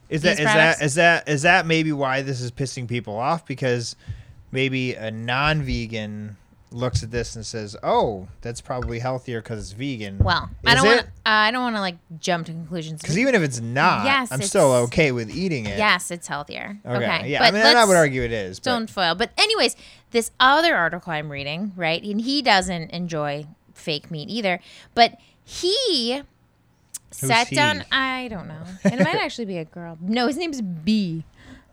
[0.10, 0.80] Is that is products?
[0.80, 3.46] that is that is that maybe why this is pissing people off?
[3.46, 3.96] Because
[4.52, 6.38] maybe a non-vegan
[6.72, 10.86] looks at this and says, "Oh, that's probably healthier because it's vegan." Well, I don't
[10.86, 13.02] want uh, I don't want to like jump to conclusions.
[13.02, 15.78] Because even if it's not, Yes, I'm still okay with eating it.
[15.78, 16.78] yes, it's healthier.
[16.86, 16.96] Okay.
[16.96, 17.30] Okay.
[17.30, 17.40] Yeah.
[17.40, 18.60] But I mean, I would argue it is.
[18.60, 19.16] But don't foil.
[19.16, 19.76] But anyways,
[20.12, 22.04] this other article I'm reading, right?
[22.04, 24.60] And he doesn't enjoy fake meat either.
[24.94, 26.24] But he
[27.26, 27.56] sat he?
[27.56, 27.84] down.
[27.92, 28.64] I don't know.
[28.84, 29.98] It might actually be a girl.
[30.02, 31.24] No, his name's B.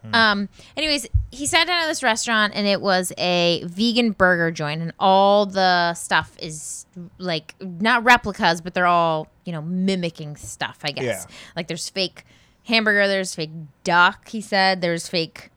[0.03, 0.15] Hmm.
[0.15, 0.49] Um.
[0.77, 4.93] Anyways, he sat down at this restaurant, and it was a vegan burger joint, and
[4.99, 6.87] all the stuff is
[7.19, 10.79] like not replicas, but they're all you know mimicking stuff.
[10.83, 11.05] I guess.
[11.29, 11.35] Yeah.
[11.57, 12.25] Like there's fake
[12.67, 13.51] hamburger, there's fake
[13.83, 14.29] duck.
[14.29, 15.51] He said there's fake.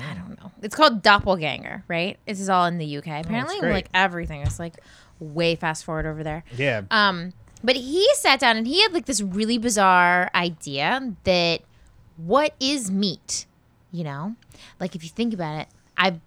[0.00, 0.50] I don't know.
[0.62, 2.18] It's called doppelganger, right?
[2.26, 3.06] This is all in the UK.
[3.24, 4.74] Apparently, Oh, like everything is like
[5.20, 6.44] way fast forward over there.
[6.56, 6.82] yeah.
[6.90, 7.32] Um,
[7.64, 11.62] but he sat down and he had like this really bizarre idea that
[12.18, 13.46] what is meat?
[13.90, 14.36] You know,
[14.78, 16.20] like if you think about it, I'm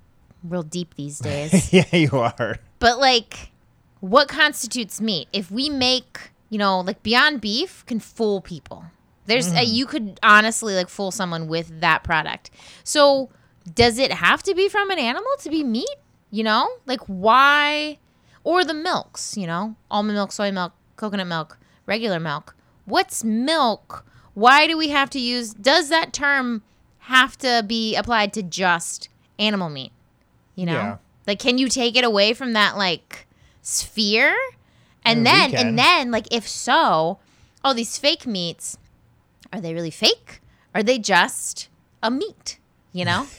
[0.43, 1.71] real deep these days.
[1.73, 2.57] yeah, you are.
[2.79, 3.51] but like,
[3.99, 5.27] what constitutes meat?
[5.31, 8.85] If we make, you know, like Beyond Beef can fool people.
[9.25, 9.73] There's a, mm.
[9.73, 12.49] you could honestly like fool someone with that product.
[12.83, 13.29] So
[13.75, 15.97] does it have to be from an animal to be meat?
[16.31, 17.99] You know, like why?
[18.43, 22.55] Or the milks, you know, almond milk, soy milk, coconut milk, regular milk.
[22.85, 24.05] What's milk?
[24.33, 26.63] Why do we have to use does that term
[26.99, 29.91] have to be applied to just animal meat?
[30.55, 30.73] You know?
[30.73, 30.97] Yeah.
[31.25, 33.27] Like can you take it away from that like
[33.61, 34.35] sphere?
[35.05, 37.19] And mm, Yeah, then and then like if so,
[37.63, 38.77] all these fake meats,
[39.53, 40.41] are they really fake?
[40.75, 41.69] Are they just
[42.03, 42.59] a meat?
[42.91, 43.27] You know?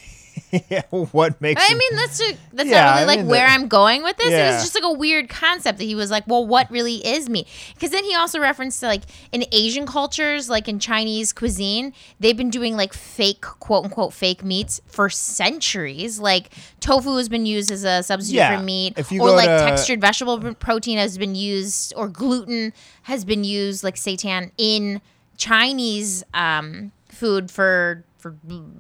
[0.70, 1.62] yeah, what makes?
[1.64, 4.16] I mean, that's a, that's Yeah, not really I like mean, where I'm going with
[4.16, 4.32] this.
[4.32, 7.28] It was just like a weird concept that he was like, well, what really is
[7.28, 7.46] meat?
[7.74, 12.36] Because then he also referenced to like in Asian cultures, like in Chinese cuisine, they've
[12.36, 16.18] been doing like fake, quote unquote, fake meats for centuries.
[16.18, 19.46] Like tofu has been used as a substitute Yeah, for meat, if you or like
[19.48, 22.72] to- textured vegetable protein has been used, or gluten
[23.02, 25.00] has been used, like seitan in
[25.36, 28.36] Chinese um, food for for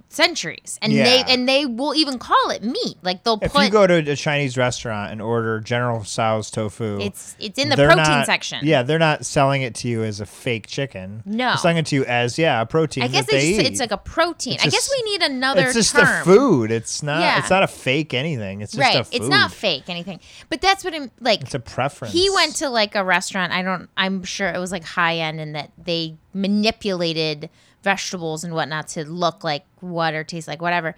[0.08, 2.96] centuries, and they and they will even call it meat.
[3.02, 6.98] Like they'll if put you go to a Chinese restaurant and order General Tso's tofu,
[7.00, 8.60] it's it's in the protein not- section.
[8.62, 11.22] Yeah, they're not selling it to you as a fake chicken.
[11.24, 11.48] No.
[11.48, 13.04] they're selling it to you as yeah a protein.
[13.04, 14.54] I guess that they, they just, it's like a protein.
[14.54, 16.04] It's I guess we need another It's just term.
[16.04, 16.70] a food.
[16.70, 17.20] It's not.
[17.20, 17.38] Yeah.
[17.38, 18.60] It's not a fake anything.
[18.60, 19.00] It's just right.
[19.00, 19.14] a food.
[19.14, 20.20] It's not fake anything.
[20.48, 21.42] But that's what I'm like.
[21.42, 22.12] It's a preference.
[22.12, 23.52] he went to like a restaurant.
[23.52, 23.88] I don't.
[23.96, 27.50] I'm sure it was like high end, and that they manipulated
[27.82, 30.94] vegetables and whatnot to look like what or taste like whatever.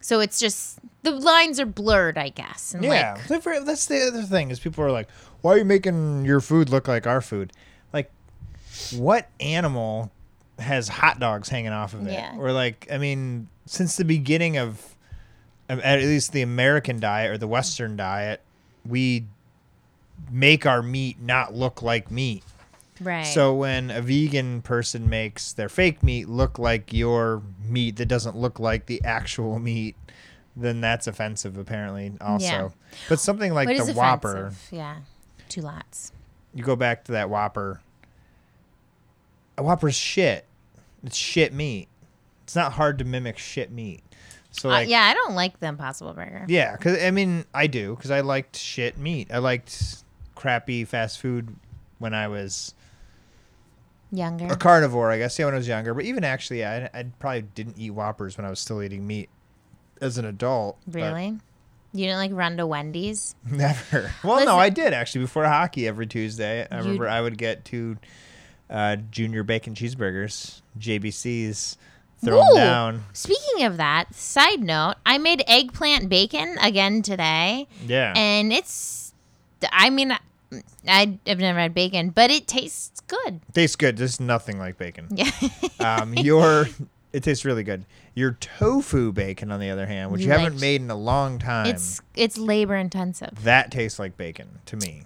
[0.00, 2.74] So it's just the lines are blurred, I guess.
[2.74, 5.08] And Yeah, like that's the other thing is people are like,
[5.42, 7.52] "Why are you making your food look like our food?"
[7.92, 8.10] Like,
[8.96, 10.10] what animal
[10.58, 12.12] has hot dogs hanging off of it?
[12.12, 12.36] Yeah.
[12.38, 14.96] Or like, I mean, since the beginning of,
[15.68, 18.40] of at least the American diet or the Western diet,
[18.86, 19.26] we
[20.30, 22.42] make our meat not look like meat.
[23.00, 23.22] Right.
[23.26, 28.36] So when a vegan person makes their fake meat look like your meat that doesn't
[28.36, 29.96] look like the actual meat,
[30.56, 32.44] then that's offensive apparently also.
[32.44, 32.68] Yeah.
[33.08, 34.52] But something like What the Whopper.
[34.70, 34.96] Yeah,
[35.48, 36.12] two lots.
[36.54, 37.80] you go back to that Whopper.
[39.58, 40.46] A Whopper's shit.
[41.04, 41.88] It's shit meat.
[42.44, 44.02] It's not hard to mimic shit meat.
[44.50, 46.44] So Uh, yeah, I don't like the Impossible Burger.
[46.48, 49.28] yeah, cuz I mean, I do cuz I liked shit meat.
[49.32, 50.02] I liked
[50.34, 51.54] crappy fast food
[51.98, 52.74] when I was
[54.12, 54.46] Younger.
[54.46, 55.38] a carnivore, I guess.
[55.38, 55.94] Yeah, when I was younger.
[55.94, 59.28] But even actually, I, I probably didn't eat Whoppers when I was still eating meat
[60.00, 60.78] as an adult.
[60.90, 61.38] Really?
[61.92, 63.34] You didn't like run to Wendy's?
[63.50, 64.12] Never.
[64.24, 66.66] Well, Listen- no, I did actually before hockey every Tuesday.
[66.70, 67.98] I remember I would get two
[68.68, 71.76] uh, junior bacon cheeseburgers, JBCs,
[72.24, 72.54] throw Ooh.
[72.54, 73.04] them down.
[73.12, 78.12] Speaking of that, side note, I made eggplant bacon again today, Yeah.
[78.16, 79.12] and it's,
[79.72, 80.16] I mean,
[80.86, 83.40] I, I've never had bacon, but it tastes good.
[83.52, 83.96] tastes good.
[83.96, 85.08] There's nothing like bacon.
[85.10, 85.30] Yeah.
[85.80, 86.68] Um, your
[87.12, 87.86] it tastes really good.
[88.14, 91.38] Your tofu bacon, on the other hand, which you Like- haven't made in a long
[91.38, 93.30] time, it's it's labor intensive.
[93.44, 95.04] that tastes like bacon to me.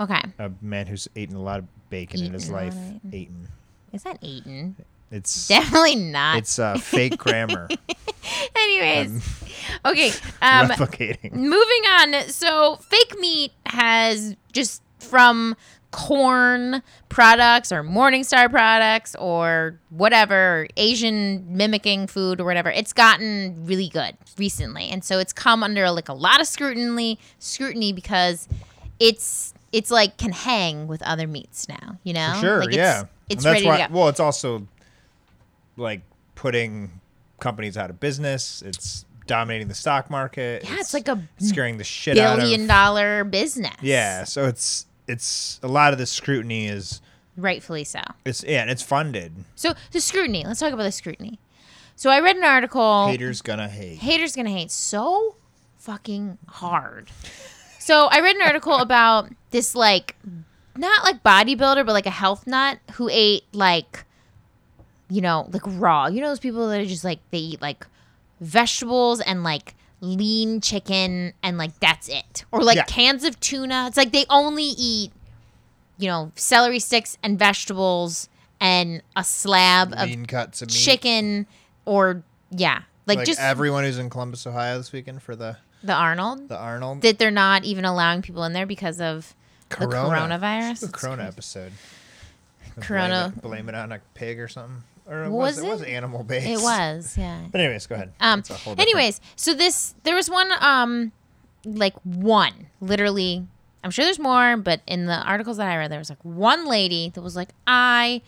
[0.00, 0.20] Okay.
[0.38, 3.14] a man who's eaten a lot of bacon in his Eaten a lot life.
[3.14, 3.48] Eaten.
[3.92, 4.76] Is that eaten?
[5.10, 6.38] It's Definitely not.
[6.38, 7.68] it's uh, fake grammar
[8.56, 9.44] Anyways,
[9.86, 10.08] okay.
[10.42, 11.32] Um, replicating.
[11.32, 12.28] moving on.
[12.28, 15.56] So, fake meat has just from
[15.92, 22.70] Quorn products or Morningstar products or whatever, or Asian mimicking food or whatever.
[22.70, 27.18] It's gotten really good recently, and so it's come under like a lot of scrutiny.
[27.38, 28.46] Scrutiny because
[29.00, 31.98] it's it's like can hang with other meats now.
[32.04, 33.04] You know, For sure, Like, it's, yeah.
[33.30, 33.98] It's And that's ready why, to go.
[33.98, 34.66] Well, it's also
[35.78, 36.02] like
[36.34, 37.00] putting
[37.40, 38.62] companies out of business.
[38.62, 40.64] It's dominating the stock market.
[40.64, 43.74] Yeah, it's like a scaring the shit out billion dollar business.
[43.80, 47.00] Yeah, so it's it's a lot of the scrutiny is
[47.36, 48.00] rightfully so.
[48.24, 49.32] it's yeah, and it's funded.
[49.54, 50.44] So the scrutiny.
[50.44, 51.38] Let's talk about the scrutiny.
[51.94, 53.08] So I read an article.
[53.08, 53.98] Haters gonna hate.
[53.98, 55.36] Haters gonna hate so
[55.78, 57.10] fucking hard.
[57.78, 60.16] So I read an article about this like
[60.76, 64.04] not like bodybuilder, but like a health nut who ate like
[65.10, 66.06] you know like raw.
[66.06, 67.86] You know those people that are just like they eat like
[68.40, 72.84] vegetables and like lean chicken and like that's it, or like Yeah.
[72.84, 73.86] cans of tuna.
[73.88, 75.12] It's like they only eat
[75.98, 78.28] you know celery sticks and vegetables
[78.60, 80.74] and a slab of Lean cuts of meat.
[80.74, 81.46] chicken
[81.84, 85.92] or yeah like, Like, just everyone who's in Columbus, Ohio this weekend for the the
[85.94, 89.34] arnold the Arnold that they're not even allowing people in there because of
[89.68, 89.90] Corona.
[89.90, 89.98] the
[90.36, 91.72] coronavirus The Corona episode.
[92.80, 94.82] Corona- Blame it, blame it on a pig or something.
[95.08, 96.46] Or it Was was, it was animal based.
[96.46, 98.12] it was yeah But anyways, go ahead.
[98.20, 98.42] um
[98.76, 101.12] anyways so this there was one um
[101.64, 103.44] like one literally
[103.82, 106.66] i'm sure there's more but in the articles that i read there was like one
[106.66, 108.22] lady that was like i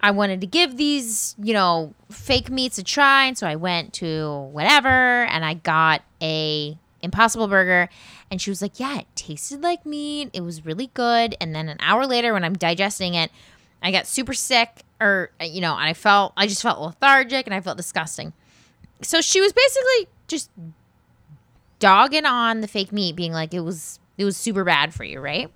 [0.00, 3.92] i wanted to give these you know fake meats a try and so i went
[3.92, 7.88] to whatever and i got a Impossible Burger,
[8.32, 10.30] and she was like, "Yeah, it tasted like meat.
[10.32, 13.30] It was really good." And then an hour later, when I'm digesting it,
[13.82, 17.46] I got super sick, or uh, you know, and I felt I just felt lethargic
[17.46, 18.32] and I felt disgusting.
[19.02, 20.50] So she was basically just
[21.78, 25.20] dogging on the fake meat, being like, "It was it was super bad for you,
[25.20, 25.50] right?"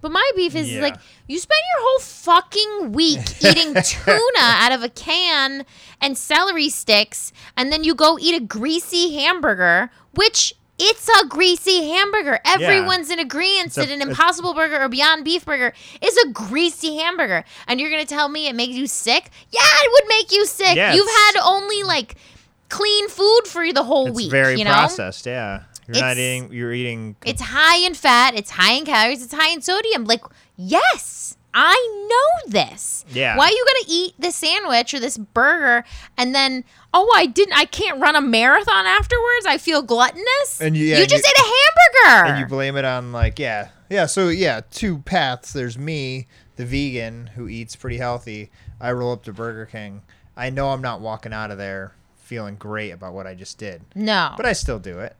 [0.00, 0.80] But my beef is Yeah.
[0.82, 0.96] like
[1.28, 5.64] you spend your whole fucking week eating tuna out of a can
[6.00, 11.84] and celery sticks, and then you go eat a greasy hamburger, which it's a greasy
[11.90, 12.38] hamburger.
[12.44, 17.44] Everyone's in agreement that an Impossible Burger or Beyond Beef Burger is a greasy hamburger,
[17.68, 19.30] and you're gonna tell me it makes you sick?
[19.50, 20.76] Yeah, it would make you sick.
[20.76, 22.16] Yeah, You've had only like
[22.68, 24.30] clean food for the whole It's week.
[24.30, 24.70] very you know?
[24.72, 25.26] processed.
[25.26, 26.52] Yeah, you're not eating.
[26.52, 27.16] You're eating.
[27.24, 30.04] It's high in fat, it's high in calories, it's high in sodium.
[30.04, 30.22] Like,
[30.56, 33.04] yes, I know this.
[33.10, 33.36] Yeah.
[33.36, 35.84] Why are you gonna eat this sandwich or this burger
[36.16, 39.46] and then oh I didn't I can't run a marathon afterwards?
[39.46, 40.60] I feel gluttonous.
[40.60, 42.30] And you- yeah, you and just you- ate a hamburger.
[42.32, 46.64] and you blame it on like yeah yeah so yeah two paths there's me the
[46.64, 50.02] vegan who eats pretty healthy i roll up to burger king
[50.36, 53.82] i know i'm not walking out of there feeling great about what i just did
[53.94, 54.32] no.
[54.36, 55.14] but i still do it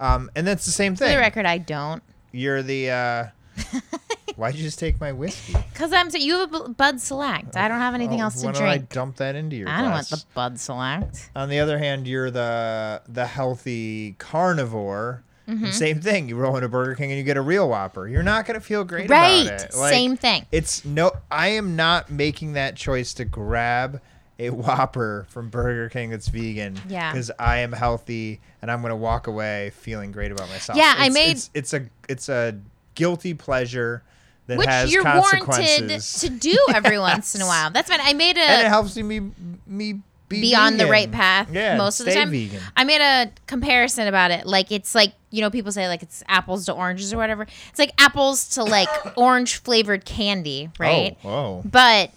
[0.00, 1.08] um, and that's the same thing.
[1.08, 2.02] For the record, I don't.
[2.30, 3.26] you're the uh,
[4.36, 7.56] why'd you just take my whiskey Cause I'm so you have a Bud Select.
[7.56, 8.90] I don't have anything Oh, else to why don't i drink.
[8.90, 10.22] dump that into your I don't want glass?
[10.22, 11.30] the Bud Select.
[11.34, 15.70] on the other hand you're the the healthy carnivore Mm-hmm.
[15.70, 16.28] Same thing.
[16.28, 18.06] You roll into Burger King and you get a real Whopper.
[18.06, 19.46] You're not gonna feel great Right.
[19.46, 19.74] about it.
[19.74, 20.44] Like, Same thing.
[20.52, 21.10] It's no.
[21.30, 24.02] I am not making that choice to grab
[24.38, 26.78] a Whopper from Burger King that's vegan.
[26.86, 27.10] Yeah.
[27.10, 30.76] Because I am healthy and I'm gonna walk away feeling great about myself.
[30.76, 32.54] Yeah, I It's- made- It's, it's a it's a
[32.98, 34.02] guilty pleasure
[34.48, 36.20] that Which has you're warranted consequences.
[36.20, 37.70] to do every once in a while.
[37.70, 38.00] That's fine.
[38.02, 39.20] I made a and it helps me
[39.66, 40.90] me be, be on the vegan.
[40.90, 42.30] right path Yeah, most of the stay time.
[42.30, 42.60] vegan.
[42.76, 44.46] I made a comparison about it.
[44.46, 47.46] Like it's like you know people say like it's apples to oranges or whatever.
[47.70, 51.16] It's like apples to like orange flavored candy, right?
[51.24, 51.62] Oh, whoa.
[51.64, 52.10] But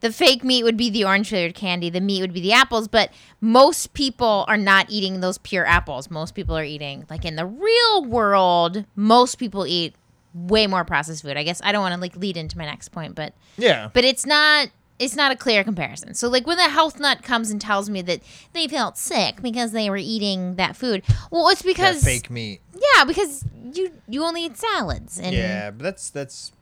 [0.00, 1.88] the fake meat would be the orange flavored candy.
[1.88, 2.88] The meat would be the apples.
[2.88, 6.10] But most people are not eating those pure apples.
[6.10, 8.84] Most people are eating like in the real world.
[8.96, 9.94] Most people eat
[10.34, 11.36] way more processed food.
[11.36, 13.90] I guess I don't want to like lead into my next point, but Yeah.
[13.92, 14.68] but it's not
[14.98, 16.14] it's not a clear comparison.
[16.14, 18.20] So like when the health nut comes and tells me that
[18.52, 22.60] they felt sick because they were eating that food, well, it's that because fake meat.
[22.96, 26.52] yeah, because you you only eat salads and Yeah, but that's that's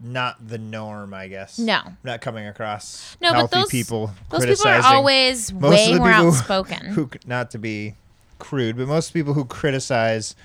[0.00, 1.58] not the norm, I guess.
[1.58, 1.80] No.
[1.84, 4.12] I'm not coming across no, but those people.
[4.30, 6.86] those people are always most way more outspoken.
[6.86, 7.94] Who, not to be
[8.38, 10.36] crude, but most people who criticize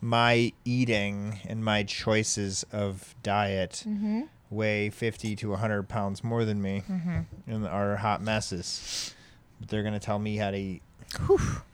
[0.00, 4.22] my eating and my choices of diet Mm-hmm.
[4.50, 7.50] weigh 50 to 100 pounds more than me Mm-hmm.
[7.50, 9.14] and are hot messes.
[9.60, 10.82] But they're gonna tell me how to eat.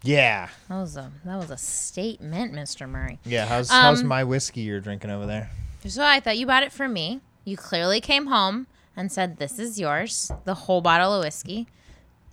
[0.03, 2.89] Yeah, that was a that was a statement, Mr.
[2.89, 3.19] Murray.
[3.25, 3.47] yeah.
[3.47, 5.51] How's how's Um, my whiskey you're drinking over there?
[5.87, 7.21] So I thought you bought it for me.
[7.45, 11.67] You clearly came home and said this is yours, the whole bottle of whiskey.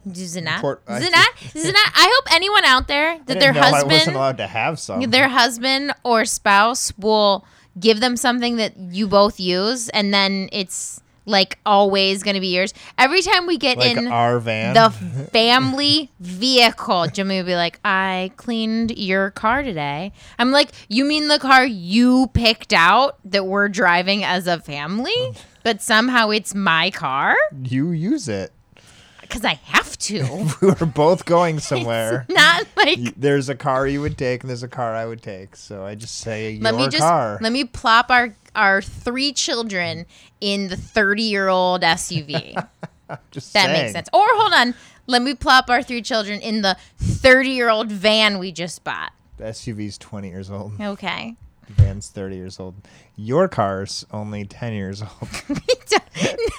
[0.10, 0.56] Is it not?
[0.56, 1.30] Import- Is I- it not?
[1.56, 1.92] Is it not?
[1.96, 5.02] I hope anyone out there that their know I wasn't husband allowed to have some.
[5.10, 7.46] their husband or spouse will
[7.80, 12.48] give them something that you both use and then it's like always going to be
[12.48, 14.74] yours every time we get like in our van.
[14.74, 14.90] the
[15.32, 21.28] family vehicle jimmy will be like i cleaned your car today i'm like you mean
[21.28, 25.14] the car you picked out that we're driving as a family
[25.64, 28.52] but somehow it's my car you use it.
[29.32, 30.20] Because i have to
[30.62, 32.26] We were both going somewhere.
[32.30, 35.56] not like there's a car you would take and there's a car I would take.
[35.56, 37.38] So I just say your let me just car.
[37.42, 40.06] let me plop our our three children
[40.42, 42.54] in the 30 year old SUV.
[43.32, 43.74] just that saying.
[43.74, 44.10] makes sense.
[44.14, 44.74] Or hold on,
[45.08, 49.12] let me plop our three children in the 30 year old van we just bought.
[49.38, 50.74] The SUV's 20 years old.
[50.80, 51.36] Okay.
[51.72, 52.76] Van's 30 years old.
[53.16, 55.12] Your car's only 10 years old.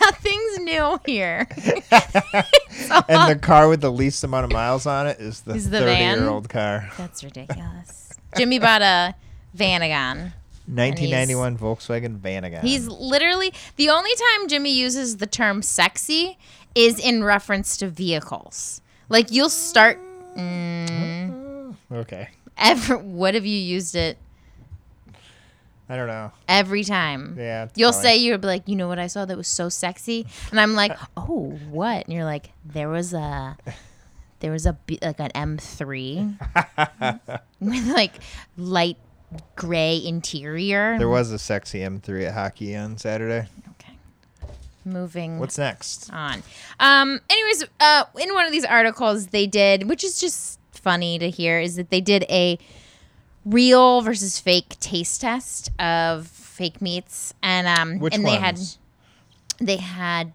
[0.01, 1.47] Nothing's new here.
[3.09, 5.81] and the car with the least amount of miles on it is the Is the
[5.81, 6.19] 30 van?
[6.19, 6.91] year old car.
[6.99, 8.19] That's ridiculous.
[8.37, 9.15] Jimmy bought a
[9.57, 10.33] Vanagon.
[10.67, 12.61] 1991 Volkswagen Vanagon.
[12.61, 16.39] He's literally the only time Jimmy uses the term sexy
[16.75, 18.81] is in reference to vehicles.
[19.09, 19.99] Like you'll start
[20.37, 21.75] mm.
[21.93, 22.29] okay.
[22.57, 24.17] ever what have you used it
[25.93, 26.33] I don't know.
[26.49, 27.37] every time?
[27.39, 27.69] Yeah.
[27.77, 30.59] You'll say you'll be like, you know what I saw that was so sexy, and
[30.59, 32.07] I'm like, oh, what?
[32.07, 33.59] And you're like, there was a,
[34.41, 38.15] there was a like an M3 with like
[38.57, 38.97] light
[39.55, 40.97] gray interior.
[40.99, 43.47] there was a sexy M3 at hockey on Saturday.
[43.73, 43.93] okay.
[44.87, 46.11] Moving What's next?
[46.11, 46.43] on.
[46.81, 47.21] Um.
[47.29, 51.61] Anyways, uh, in one of these articles they did, which is just funny to hear,
[51.61, 52.59] is that they did a
[53.45, 58.35] real versus fake taste test of fake meats, and um, Which and ones?
[58.35, 58.59] they had
[59.67, 60.33] they had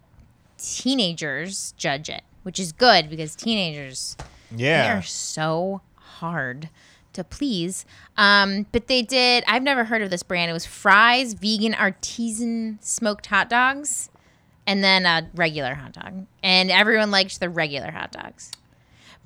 [0.58, 4.18] teenagers judge it, which is good because teenagers
[4.56, 4.98] yeah.
[4.98, 6.70] are so hard
[7.14, 7.86] to please.
[8.16, 9.44] Um, but they did.
[9.48, 10.50] I've never heard of this brand.
[10.50, 14.10] It was fries, vegan artisan smoked hot dogs,
[14.66, 16.26] and then a regular hot dog.
[16.42, 18.52] And everyone liked the regular hot dogs.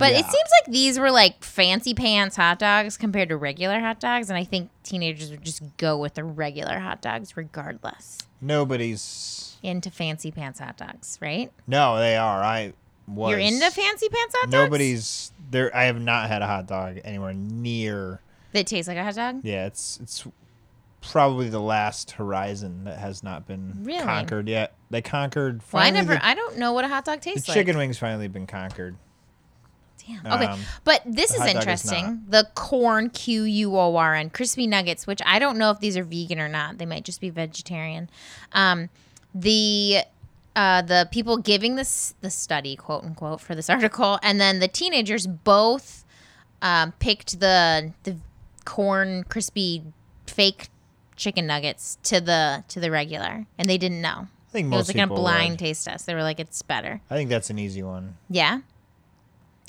[0.01, 3.99] But it seems like these were like fancy pants hot dogs compared to regular hot
[3.99, 8.17] dogs, and I think teenagers would just go with the regular hot dogs regardless.
[8.41, 9.57] Nobody's.
[9.63, 11.51] Into fancy pants hot dogs, right?
[11.67, 12.41] No, they are.
[12.43, 12.73] I
[13.07, 13.29] was.
[13.31, 14.63] You're into fancy pants hot dogs.
[14.63, 15.75] Nobody's there.
[15.75, 18.21] I have not had a hot dog anywhere near.
[18.53, 19.41] that tastes like a hot dog.
[19.43, 20.25] Yeah, it's it's
[21.01, 24.03] probably the last horizon that has not been Really?
[24.03, 24.73] conquered yet.
[24.89, 25.61] They conquered.
[25.71, 26.13] Well, I never.
[26.15, 27.55] The, I don't know what a hot dog the tastes like.
[27.55, 28.95] chicken wings finally been conquered.
[30.07, 30.25] Damn.
[30.33, 32.23] Okay, Um, but this is interesting.
[32.27, 35.97] the Quorn Q U O R N crispy nuggets, which I don't know if these
[35.97, 36.77] are vegan or not.
[36.77, 38.09] They might just be vegetarian.
[38.53, 38.89] Um,
[39.35, 39.99] the
[40.55, 44.67] uh, the people giving this the study, quote unquote, for this article, and then the
[44.67, 46.03] teenagers both
[46.61, 48.17] um, picked the the
[48.65, 49.83] Quorn crispy
[50.27, 50.69] fake
[51.15, 54.27] chicken nuggets to the to the regular, and they didn't know.
[54.49, 55.59] I think It most was like a blind would.
[55.59, 56.05] taste test.
[56.05, 58.17] They were like, "It's better." I think that's an easy one.
[58.29, 58.59] Yeah.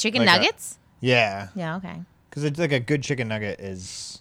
[0.02, 0.78] Chicken Like a- nuggets.
[1.00, 1.76] Yeah, yeah.
[1.76, 2.00] Okay.
[2.28, 4.20] because it's like a good chicken nugget is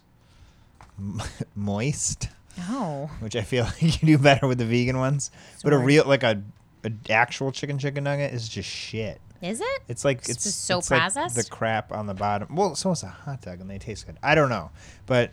[1.56, 2.30] moist,
[2.60, 3.10] Oh.
[3.20, 5.32] which I feel like you do better with the vegan ones.
[5.64, 6.42] But a real like a,
[6.84, 9.20] a actual chicken chicken nugget is just shit.
[9.42, 9.82] Is it?
[9.88, 11.36] It's like It's it's, just so it's like processed?
[11.36, 12.56] the crap on the bottom.
[12.56, 14.18] Well, so is a hot dog, and they taste good.
[14.22, 14.70] I don't know,
[15.08, 15.32] but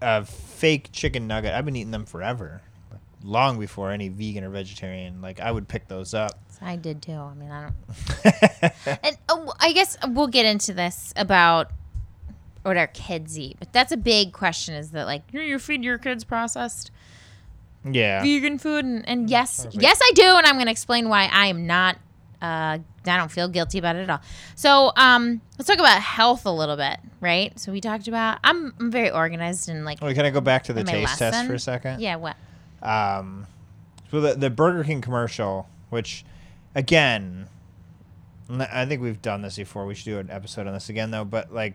[0.00, 1.52] a fake chicken nugget.
[1.52, 2.62] I've been eating them forever,
[3.22, 5.20] long before any vegan or vegetarian.
[5.20, 6.38] Like I would pick those up.
[6.60, 7.12] I did too.
[7.12, 8.98] I mean, I don't.
[9.02, 11.70] and oh, I guess we'll get into this about
[12.62, 14.74] what our kids eat, but that's a big question.
[14.74, 16.90] Is that like you you feed your kids processed
[17.84, 18.84] yeah, vegan food?
[18.84, 19.82] And, and yes, Perfect.
[19.82, 21.96] yes, I do, and I'm going to explain why I am not.
[22.42, 24.20] Uh, I don't feel guilty about it at all.
[24.56, 27.58] So, um, let's talk about health a little bit, right?
[27.58, 28.38] So we talked about.
[28.44, 31.46] I'm, I'm very organized and like Wait, can I go back to the taste test
[31.46, 32.00] for a second?
[32.00, 32.16] Yeah.
[32.16, 32.36] What?
[32.82, 33.46] Um,
[34.10, 36.24] so the the Burger King commercial, which,
[36.76, 37.48] again,
[38.48, 39.86] I think we've done this before.
[39.86, 41.24] We should do an episode on this again, though.
[41.24, 41.74] But like,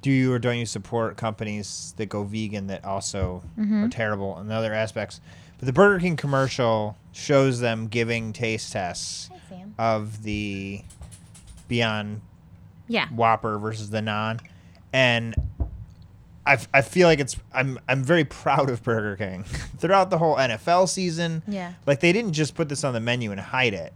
[0.00, 3.84] do you or don't you support companies that go vegan that also Mm-hmm.
[3.84, 5.20] are terrible in other aspects?
[5.58, 10.80] But the Burger King commercial shows them giving taste tests Hi, of the
[11.68, 12.22] Beyond
[12.88, 13.08] Yeah.
[13.08, 14.40] Whopper versus the non,
[14.94, 15.34] and
[16.46, 19.44] I, I feel like it's I'm I'm very proud of Burger King
[19.78, 21.42] throughout the whole NFL season.
[21.46, 21.74] Yeah.
[21.86, 23.92] like they didn't just put this on the menu and hide it;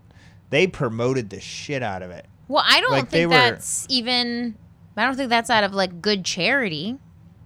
[0.54, 2.26] they promoted the shit out of it.
[2.48, 4.56] Well, I don't Like, think were- that's even.
[4.96, 6.98] I don't think that's out of like good charity.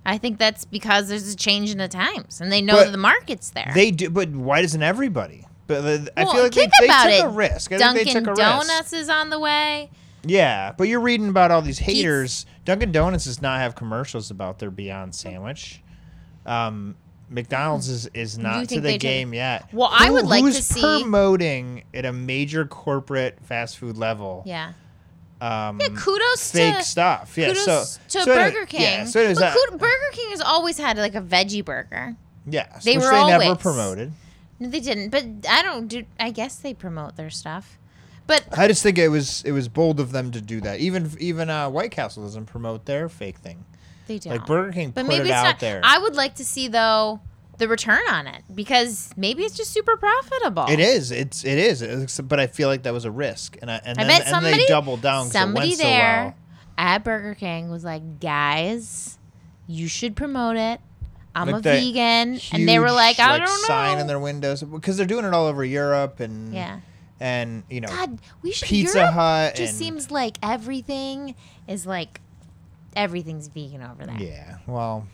[0.04, 2.98] I think that's because there's a change in the times, and they know that the
[2.98, 3.70] market's there.
[3.74, 5.46] They do, but why doesn't everybody?
[5.66, 7.24] But the, I Well, feel like they, they took it.
[7.24, 7.72] a risk.
[7.72, 8.94] I Dunkin' think they took a Donuts risk.
[8.94, 9.90] is on the way.
[10.24, 12.46] Yeah, but you're reading about all these haters.
[12.64, 15.82] Dunkin' Donuts does not have commercials about their Beyond sandwich.
[16.46, 16.96] Um,
[17.30, 19.68] McDonald's is, is not to the game yet.
[19.72, 24.42] Well, I would like to who's see- promoting at a major corporate fast food level.
[24.46, 24.72] Yeah.
[25.40, 25.88] Um, Yeah.
[25.96, 27.36] Kudos fake to stuff.
[27.36, 27.48] Yeah.
[27.48, 28.80] kudos so to so anyway- Burger King.
[28.82, 29.04] Yeah.
[29.04, 32.16] So anyways, but that- Kud- Burger King has always had like a veggie burger.
[32.46, 32.66] yeah.
[32.84, 34.12] they which were they never always- promoted.
[34.60, 35.10] No, they didn't.
[35.10, 36.04] But I don't do.
[36.18, 37.78] I guess they promote their stuff.
[38.26, 40.80] But I just think it was it was bold of them to do that.
[40.80, 43.64] Even even uh, White Castle doesn't promote their fake thing.
[44.08, 44.32] They don't.
[44.32, 45.60] Like Burger King But put maybe it it's out not.
[45.60, 45.80] there.
[45.84, 47.20] I would like to see though
[47.58, 50.66] the return on it because maybe it's just super profitable.
[50.68, 51.10] It is.
[51.12, 51.82] It's it is.
[51.82, 54.20] It's, but I feel like that was a risk, and I and, I then, bet
[54.22, 55.26] and somebody they doubled down.
[55.26, 56.34] Somebody went so there well.
[56.76, 59.18] at Burger King was like, "Guys,
[59.66, 60.80] you should promote it.
[61.34, 64.62] I'm Like a vegan," and they were like, "I don't know." sign in their windows
[64.62, 66.80] because they're doing it all over Europe and yeah.
[67.20, 68.68] and you know God, we should.
[68.68, 71.34] Pizza Europe Hut just and- seems like everything
[71.66, 72.20] is like
[72.98, 74.16] everything's vegan over there.
[74.18, 74.58] yeah.
[74.66, 75.06] Well,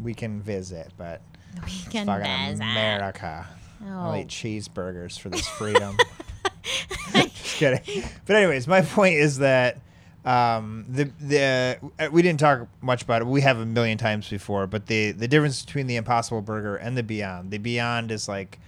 [0.00, 1.22] we can visit, but
[1.64, 2.62] We can fucking visit.
[2.62, 3.46] America.
[3.86, 4.16] I'll Oh.
[4.16, 5.96] eat cheeseburgers for this freedom.
[7.14, 8.04] Just kidding.
[8.26, 9.78] But anyways, my point is that
[10.24, 13.26] um, the the uh, we didn't talk much about it.
[13.26, 16.96] We have a million times before, but the the difference between the Impossible Burger and
[16.96, 17.50] the Beyond.
[17.50, 18.58] The Beyond is like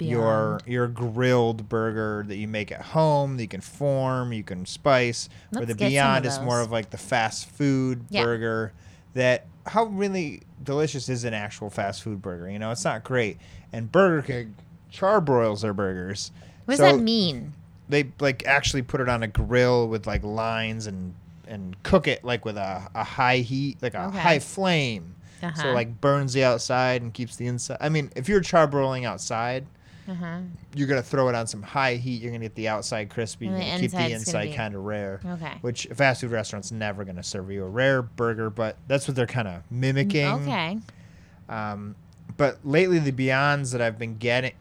[0.00, 4.66] your your grilled burger that you make at home that you can form, you can
[4.66, 5.28] spice.
[5.50, 8.22] Where Let's the Beyond is more of like the fast food Yeah.
[8.22, 8.72] burger
[9.14, 12.48] that how really delicious is an actual fast food burger?
[12.50, 13.38] You know, it's not great.
[13.72, 14.54] And Burger King
[14.92, 16.32] charbroils their burgers.
[16.64, 17.52] What does So that mean?
[17.88, 21.14] They like actually put it on a grill with like lines and
[21.46, 24.18] and cook it like with a, a high heat, like a Okay.
[24.18, 25.14] high flame.
[25.40, 25.72] So Uh-huh.
[25.74, 27.78] like burns the outside and keeps the inside.
[27.80, 29.66] I mean, if you're charbroiling outside,
[30.08, 30.38] Uh-huh.
[30.74, 32.22] you're gonna throw it on some high heat.
[32.22, 33.46] You're gonna get the outside crispy.
[33.48, 35.20] And the keep the inside be- kind of rare.
[35.24, 35.58] Okay.
[35.60, 39.14] Which a fast food restaurant's never gonna serve you a rare burger, but that's what
[39.16, 40.26] they're kind of mimicking.
[40.26, 40.78] Okay.
[41.48, 41.94] Um,
[42.36, 44.52] but lately, the Beyonds that I've been getting,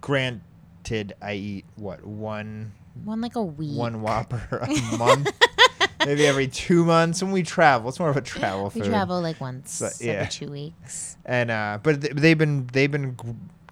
[0.00, 2.72] granted, I eat what one
[3.04, 3.76] One like a week.
[3.78, 5.30] one Whopper a month,
[6.04, 7.88] maybe every two months when we travel.
[7.88, 8.90] It's more of a travel We food.
[8.90, 10.12] travel like once So, yeah.
[10.12, 11.16] every two weeks.
[11.24, 13.16] and uh, but they've been they've been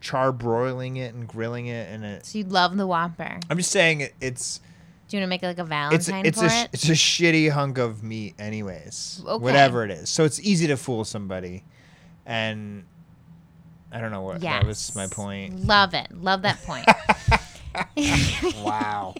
[0.04, 2.26] char broiling it and grilling it, and it.
[2.26, 3.40] So you love the Whopper.
[3.48, 4.60] I'm just saying it, it's
[5.08, 5.68] Do you want to make it like a it's
[6.08, 6.68] Valentine it's for a it?
[6.72, 9.22] it's a shitty hunk of meat, anyways.
[9.26, 9.42] Okay.
[9.42, 11.64] Whatever it is, so it's easy to fool somebody,
[12.26, 12.84] and
[13.90, 14.60] I don't know what yes.
[14.60, 15.66] that was my point.
[15.66, 16.12] Love it.
[16.12, 16.86] Love that point.
[18.62, 19.14] Wow.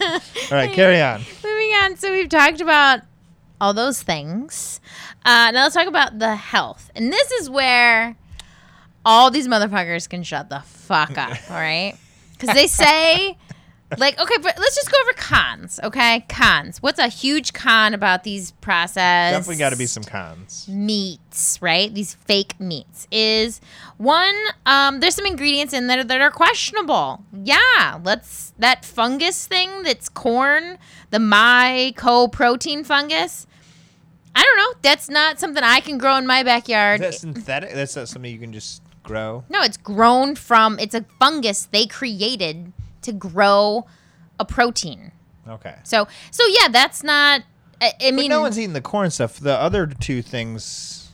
[0.00, 0.20] All
[0.50, 1.20] right, carry on.
[1.44, 1.96] Moving on.
[1.96, 3.00] So we've talked about
[3.60, 4.80] all those things.
[5.24, 6.90] Uh, now let's talk about the health.
[6.94, 8.16] And this is where
[9.04, 11.94] all these motherfuckers can shut the fuck up, all right?
[12.38, 13.36] Because they say,
[13.98, 16.24] like, okay, but let's just go over cons, okay?
[16.28, 16.80] Cons.
[16.82, 20.66] What's a huge con about these processed Definitely got to be some cons.
[20.68, 21.92] meats, right?
[21.92, 23.60] These fake meats is
[23.98, 24.34] one.
[24.64, 27.24] Um, there's some ingredients in there that are questionable.
[27.44, 30.78] Yeah, let's that fungus thing that's Quorn,
[31.10, 33.46] the mycoprotein fungus.
[34.34, 34.78] I don't know.
[34.82, 37.00] That's not something I can grow in my Is backyard.
[37.00, 37.72] that synthetic?
[37.72, 38.80] That's not something you can just
[39.10, 39.44] grow.
[39.48, 40.78] no, it's grown from.
[40.78, 43.86] It's a fungus they created to grow
[44.38, 45.12] a protein.
[45.48, 45.74] Okay.
[45.84, 47.42] So, so yeah, that's not.
[47.80, 49.38] I, I mean, no one's eating the Quorn stuff.
[49.40, 51.10] The other two things.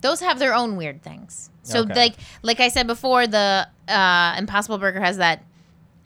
[0.00, 1.50] those have their own weird things.
[1.62, 1.94] So Okay.
[1.94, 5.44] like like I said before, the uh, Impossible Burger has that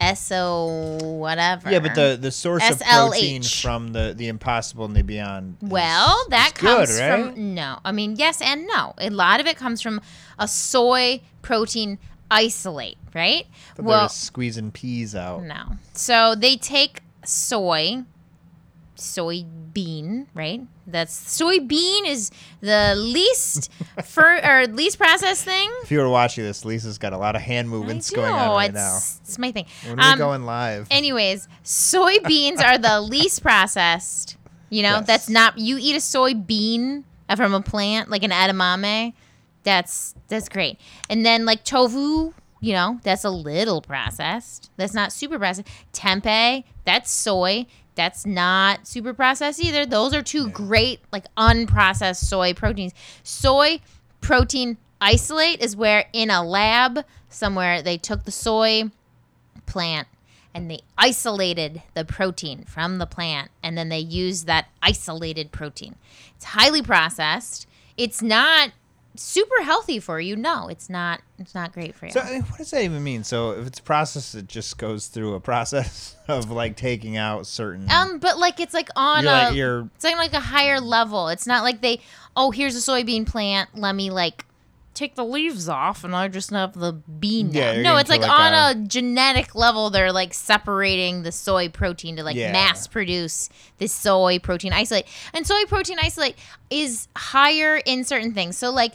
[0.01, 1.71] SO whatever.
[1.71, 5.57] Yeah, but the the source of protein from the the Impossible and the Beyond.
[5.61, 7.33] is- well, that is good, comes right?
[7.33, 7.79] from no.
[7.85, 8.93] I mean, yes and no.
[8.97, 10.01] A lot of it comes from
[10.39, 11.99] a soy protein
[12.31, 13.45] isolate, right?
[13.77, 15.43] Well, squeezing peas out.
[15.43, 15.77] no.
[15.93, 18.03] So they take soy,
[19.03, 20.61] soybean, right?
[20.87, 22.31] That's soybean is
[22.61, 23.71] the least
[24.05, 25.69] for or least processed thing.
[25.83, 28.69] If you were watching this, Lisa's got a lot of hand movements going on right
[28.69, 28.95] it's, now.
[29.23, 29.65] It's my thing.
[29.87, 30.87] When are we Um, going live?
[30.91, 34.37] Anyways, soybeans are the least processed.
[34.69, 35.07] You know, Yes.
[35.07, 37.03] that's not you eat a soybean
[37.35, 39.13] from a plant like an edamame.
[39.63, 40.79] That's that's great.
[41.09, 44.71] And then like tofu, you know, that's a little processed.
[44.77, 45.67] That's not super processed.
[45.93, 47.65] Tempeh, that's soy.
[47.95, 49.85] That's not super processed either.
[49.85, 52.93] Those are two great like unprocessed soy proteins.
[53.23, 53.81] Soy
[54.21, 58.91] protein isolate is where in a lab somewhere they took the soy
[59.65, 60.07] plant
[60.53, 65.95] and they isolated the protein from the plant and then they used that isolated protein.
[66.35, 67.67] It's highly processed.
[67.97, 68.71] It's not
[69.15, 70.35] super healthy for you.
[70.35, 72.11] No, it's not it's not great for you.
[72.11, 73.23] So I mean, what does that even mean?
[73.23, 77.89] So if it's processed, it just goes through a process of like taking out certain.
[77.91, 80.79] um but like it's like on you're a like you're it's like, like a higher
[80.79, 81.27] level.
[81.29, 82.01] It's not like they
[82.35, 84.45] oh, here's a soybean plant, let me like
[84.93, 87.51] take the leaves off and I just have the bean.
[87.51, 91.69] Yeah, no, it's like, like, on a- a, genetic level they're like separating the soy
[91.69, 92.51] protein to like Yeah.
[92.51, 95.05] mass produce this soy protein isolate.
[95.33, 96.35] And soy protein isolate
[96.69, 98.57] is higher in certain things.
[98.57, 98.93] So like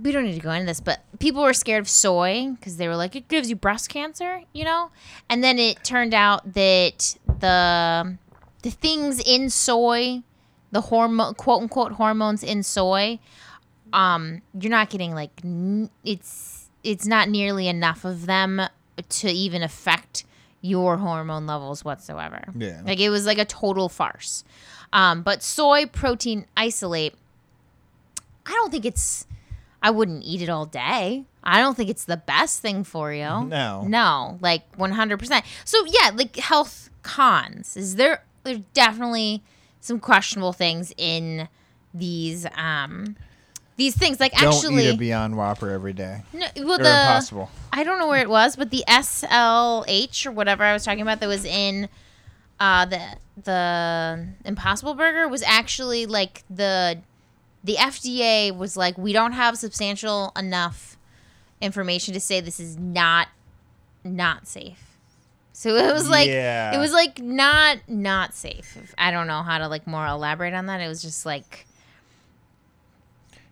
[0.00, 2.88] we don't need to go into this, but people were scared of soy because they
[2.88, 4.90] were like, it gives you breast cancer, you know?
[5.28, 8.16] And then it turned out that the
[8.62, 10.22] the things in soy,
[10.70, 13.18] the hormone quote unquote hormones in soy,
[13.92, 18.60] um, you're not getting like n- it's it's not nearly enough of them
[19.08, 20.24] to even affect
[20.60, 22.42] your hormone levels whatsoever.
[22.56, 22.82] Yeah.
[22.84, 24.44] Like it was like a total farce.
[24.92, 27.14] Um, but soy protein isolate,
[28.46, 29.26] I don't think it's
[29.82, 31.24] I wouldn't eat it all day.
[31.42, 33.44] I don't think it's the best thing for you.
[33.44, 33.84] No.
[33.86, 35.42] No, like 100%.
[35.64, 37.76] So yeah, like health cons.
[37.76, 39.42] Is there there's definitely
[39.80, 41.48] some questionable things in
[41.94, 43.16] these um
[43.76, 46.22] these things like don't actually eat a Beyond Whopper every day.
[46.32, 47.50] no, well the impossible.
[47.72, 51.20] I don't know where it was, but the SLH or whatever I was talking about
[51.20, 51.88] that was in
[52.60, 53.00] uh, the
[53.42, 57.00] the Impossible Burger was actually like the
[57.64, 60.96] the FDA was like we don't have substantial enough
[61.60, 63.28] information to say this is not
[64.04, 64.96] not safe.
[65.54, 66.74] So it was like Yeah.
[66.74, 68.94] it was like not not safe.
[68.98, 70.80] I don't know how to like more elaborate on that.
[70.80, 71.66] It was just like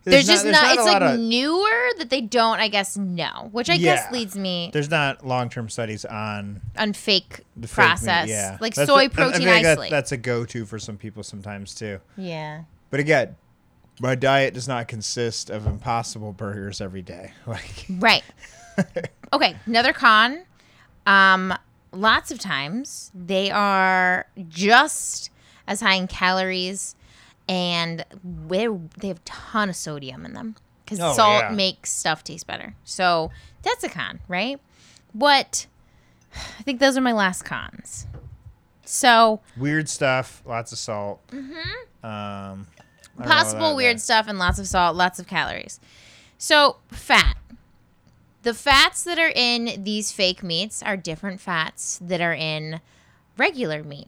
[0.03, 2.97] There's, just there's not, a it's lot like of- newer that they don't, I guess,
[2.97, 3.95] know, which I Yeah.
[3.97, 8.27] guess leads me there's not long term studies on on fake the fake meat, process,
[8.29, 9.91] yeah, like That's soy a- I protein feel like that- isolate.
[9.91, 11.99] that's a go to for some people sometimes too.
[12.17, 12.63] yeah.
[12.89, 13.35] But again,
[13.99, 17.33] my diet does not consist of impossible burgers every day.
[17.45, 18.23] Like Right.
[19.33, 20.43] okay, another con.
[21.05, 21.53] Um,
[21.91, 25.29] lots of times they are just
[25.67, 26.95] as high in calories,
[27.47, 28.67] and they
[28.99, 31.51] they have a ton of sodium in them because Oh, salt yeah.
[31.51, 32.75] makes stuff taste better.
[32.83, 33.31] So
[33.63, 34.59] that's a con, right?
[35.13, 35.67] What?
[36.35, 38.07] I think those are my last cons.
[38.85, 41.25] So weird stuff, lots of salt.
[41.27, 42.05] Mm-hmm.
[42.05, 42.67] Um,
[43.17, 45.79] I don't know possible weird that- stuff and lots of salt, lots of calories.
[46.37, 47.37] So, fat.
[48.43, 52.81] The fats that are in these fake meats are different fats that are in
[53.37, 54.07] regular meat.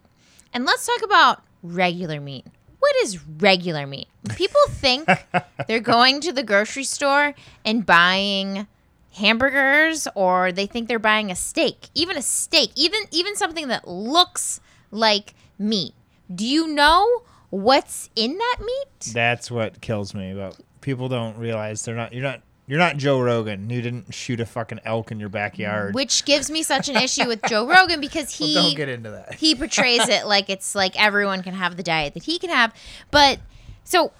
[0.51, 2.47] And let's talk about regular meat.
[2.83, 4.09] What is regular meat?
[4.35, 5.07] People think
[5.69, 8.67] they're going to the grocery store and buying
[9.13, 11.87] hamburgers or they think they're buying a steak.
[11.95, 14.59] Even a steak, even even something that looks
[14.91, 15.93] like meat.
[16.35, 17.21] Do you know
[17.51, 19.13] what's in that meat?
[19.13, 20.33] That's what kills me.
[20.33, 22.11] But people don't realize they're not.
[22.11, 22.41] You're not.
[22.65, 23.69] You're not Joe Rogan.
[23.69, 25.93] You didn't shoot a fucking elk in your backyard.
[25.93, 29.11] Which gives me such an issue with Joe Rogan because Well, he don't get into
[29.11, 29.35] that.
[29.35, 32.73] he portrays it like it's like everyone can have the diet that he can have.
[33.11, 33.39] But
[33.83, 34.13] so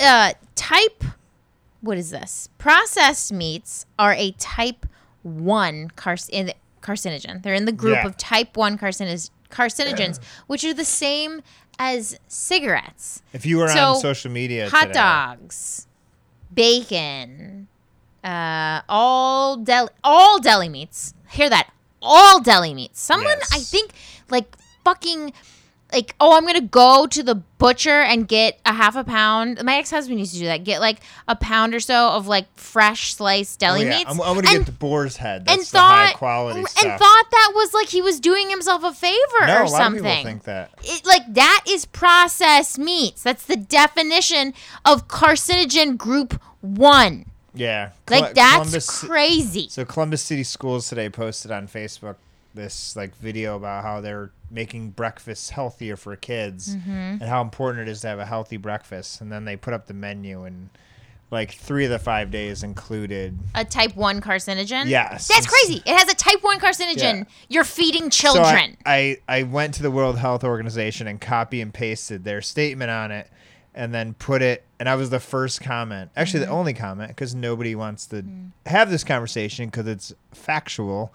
[0.00, 1.04] uh, type
[1.80, 2.48] what is this?
[2.58, 4.84] Processed meats are a type
[5.22, 7.42] 1 cars- in carcinogen.
[7.42, 8.06] They're in the group Yeah.
[8.06, 10.18] of type 1 carcinogens carcinogens,
[10.48, 11.40] which are the same
[11.78, 13.22] as cigarettes.
[13.32, 15.86] If you were So, on social media, hot today- dogs,
[16.52, 17.68] bacon,
[18.24, 21.14] uh, all deli, all deli meats.
[21.30, 21.70] Hear that?
[22.00, 23.00] All deli meats.
[23.00, 23.92] Someone, I think,
[24.30, 25.32] like fucking,
[25.92, 29.62] like, oh, I'm gonna go to the butcher and get a half a pound.
[29.64, 30.62] My ex husband used to do that.
[30.64, 33.90] Get like a pound or so of like fresh sliced Oh, deli yeah.
[33.98, 34.04] meats.
[34.10, 35.44] I'm, I'm gonna and, get the boar's head.
[35.46, 36.98] That's and thought high quality and stuff.
[36.98, 39.16] thought that was like he was doing himself a favor
[39.46, 40.70] no, or a lot something of people think that.
[40.82, 43.22] it, like that is processed meats.
[43.22, 47.24] That's the definition of carcinogen group one.
[47.54, 49.68] Yeah, Like Col- that's Columbus- crazy.
[49.70, 52.16] So Columbus City Schools today posted on Facebook
[52.54, 56.90] this like video about how they're making breakfast healthier for kids Mm-hmm.
[56.90, 59.20] and how important it is to have a healthy breakfast.
[59.20, 60.70] And then they put up the menu and
[61.30, 63.38] like three of the five days included.
[63.54, 64.86] A type one carcinogen.
[64.88, 65.82] Yes, that's crazy.
[65.84, 66.96] It has a type one carcinogen.
[67.18, 67.24] Yeah.
[67.48, 68.76] You're feeding So I- children.
[68.86, 73.10] I, I went to the World Health Organization and copy and pasted their statement on
[73.10, 73.30] it
[73.74, 76.10] and then put it and I was the first comment.
[76.16, 76.50] Actually Mm-hmm.
[76.50, 78.24] the only comment because nobody wants to
[78.64, 81.12] have this conversation because it's factual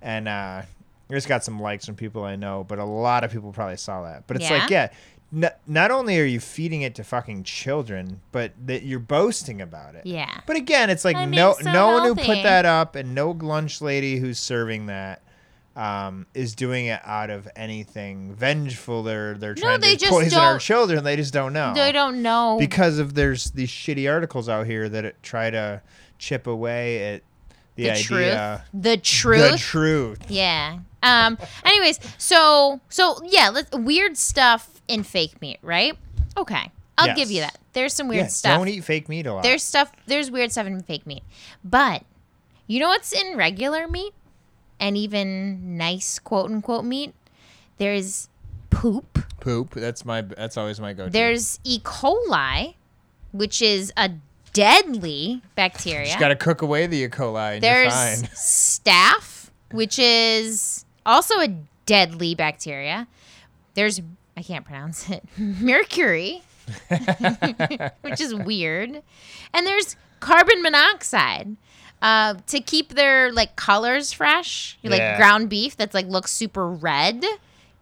[0.00, 0.62] and uh
[1.10, 3.76] I just got some likes from people I know, but a lot of people probably
[3.76, 4.26] saw that.
[4.26, 4.88] But it's like, yeah,
[5.32, 9.94] n- not only are you feeding it to fucking children, but that you're boasting about
[9.94, 10.04] it.
[10.04, 10.40] yeah.
[10.46, 13.14] But again, it's like I mean, no so no one who put that up and
[13.14, 15.22] no lunch lady who's serving that
[15.76, 19.02] um, is doing it out of anything vengeful.
[19.02, 21.04] They're they're trying they to poison our children.
[21.04, 22.56] They just don't know They don't know.
[22.58, 25.82] because of there's these shitty articles out here that it, try to
[26.18, 27.22] chip away at
[27.76, 28.64] the, the idea.
[28.72, 28.82] truth.
[28.82, 29.50] The truth.
[29.52, 30.30] The truth.
[30.30, 30.78] Yeah.
[31.02, 31.38] Um.
[31.64, 35.96] Anyways, so so yeah, let's weird stuff in fake meat, right?
[36.36, 37.58] Okay, I'll give you that.
[37.72, 38.58] There's some weird Yeah, stuff.
[38.58, 39.42] don't eat fake meat a lot.
[39.42, 39.92] There's stuff.
[40.06, 41.22] There's weird stuff in fake meat,
[41.62, 42.02] but
[42.66, 44.14] you know what's in regular meat,
[44.80, 47.14] and even nice quote unquote meat.
[47.78, 48.28] There's
[48.70, 49.18] poop.
[49.40, 49.74] poop.
[49.74, 51.10] That's my that's always my go-to.
[51.10, 51.78] There's E.
[51.80, 52.74] coli,
[53.32, 54.10] which is a
[54.54, 56.06] deadly bacteria.
[56.06, 57.08] just got to cook away the E.
[57.08, 58.30] coli and There's you're fine.
[58.34, 61.48] staph, which is also a
[61.86, 63.06] deadly bacteria.
[63.74, 64.00] There's
[64.36, 65.24] I can't pronounce it.
[65.38, 66.42] Mercury,
[68.02, 69.02] which is weird.
[69.54, 71.56] And there's carbon monoxide.
[72.02, 74.90] Uh, to keep their like colors fresh, yeah.
[74.90, 77.24] like ground beef that's like looks super red,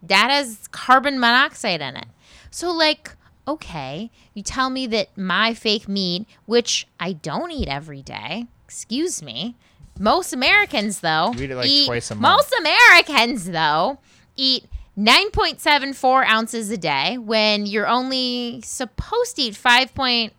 [0.01, 2.07] that has carbon monoxide in it.
[2.49, 3.11] So like,
[3.45, 9.21] okay, you tell me that my fake meat, which I don't eat every day, excuse
[9.21, 9.55] me.
[9.99, 12.37] Most Americans though You eat it, like, eat- twice a month.
[12.37, 13.99] Most Americans though
[14.35, 14.65] eat
[14.97, 20.31] 9.74 ounces a day when you're only supposed to eat 5.5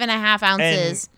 [0.00, 1.08] and a half ounces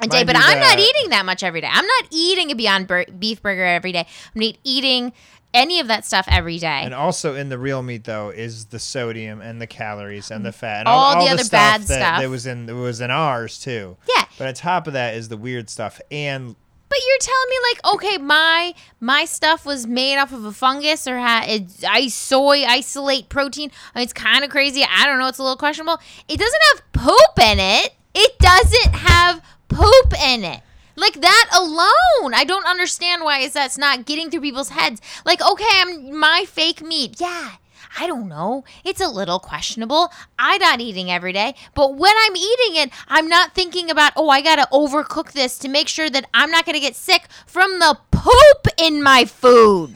[0.00, 0.24] a day.
[0.24, 1.68] But I'm not eating that much every day.
[1.70, 4.06] I'm not eating a Beyond Bur- Beef burger every day.
[4.34, 5.12] I'm not eating
[5.54, 6.82] any of that stuff every day.
[6.82, 10.50] And also in the real meat though is the sodium and the calories and the
[10.50, 10.54] mm.
[10.54, 12.20] fat and All all, all the other stuff bad that, stuff.
[12.20, 13.96] that was in that was in ours too.
[14.16, 14.24] yeah.
[14.36, 16.56] But on top of that is the weird stuff and
[16.88, 21.06] but you're telling me like, okay, my my stuff was made off of a fungus
[21.06, 23.70] or had it, I soy isolate protein.
[23.94, 24.84] I mean, it's kind of crazy.
[24.88, 25.26] I don't know.
[25.26, 25.98] It's a little questionable.
[26.28, 27.94] It doesn't have poop in it.
[28.14, 30.60] It doesn't have poop in it.
[30.96, 35.02] Like that alone, I don't understand why is that's not getting through people's heads.
[35.26, 37.20] Like, okay, I'm my fake meat.
[37.20, 37.56] Yeah,
[37.98, 38.64] I don't know.
[38.84, 40.12] It's a little questionable.
[40.38, 44.28] I'm not eating every day, but when I'm eating it, I'm not thinking about, oh,
[44.28, 47.26] I got to overcook this to make sure that I'm not going to get sick
[47.46, 49.94] from the poop in my food.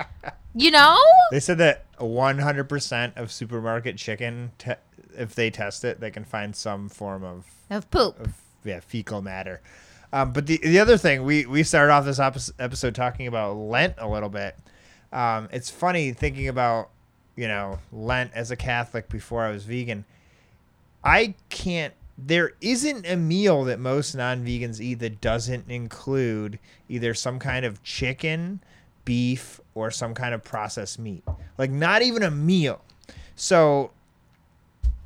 [0.54, 0.96] you know?
[1.30, 4.72] They said that 100% of supermarket chicken, te-
[5.16, 8.18] if they test it, they can find some form of, Of poop.
[8.20, 8.34] of
[8.64, 9.60] yeah, fecal matter.
[10.12, 13.56] Um, but the the other thing we we started off this opis- episode talking about
[13.56, 14.56] Lent a little bit.
[15.10, 16.90] Um, it's funny thinking about
[17.36, 20.04] you know Lent as a Catholic before I was vegan.
[21.04, 21.94] I can't.
[22.18, 26.58] There isn't a meal that most non-vegans eat that doesn't include
[26.88, 28.62] either some kind of chicken,
[29.04, 31.24] beef, or some kind of processed meat.
[31.58, 32.82] Like not even a meal.
[33.34, 33.90] So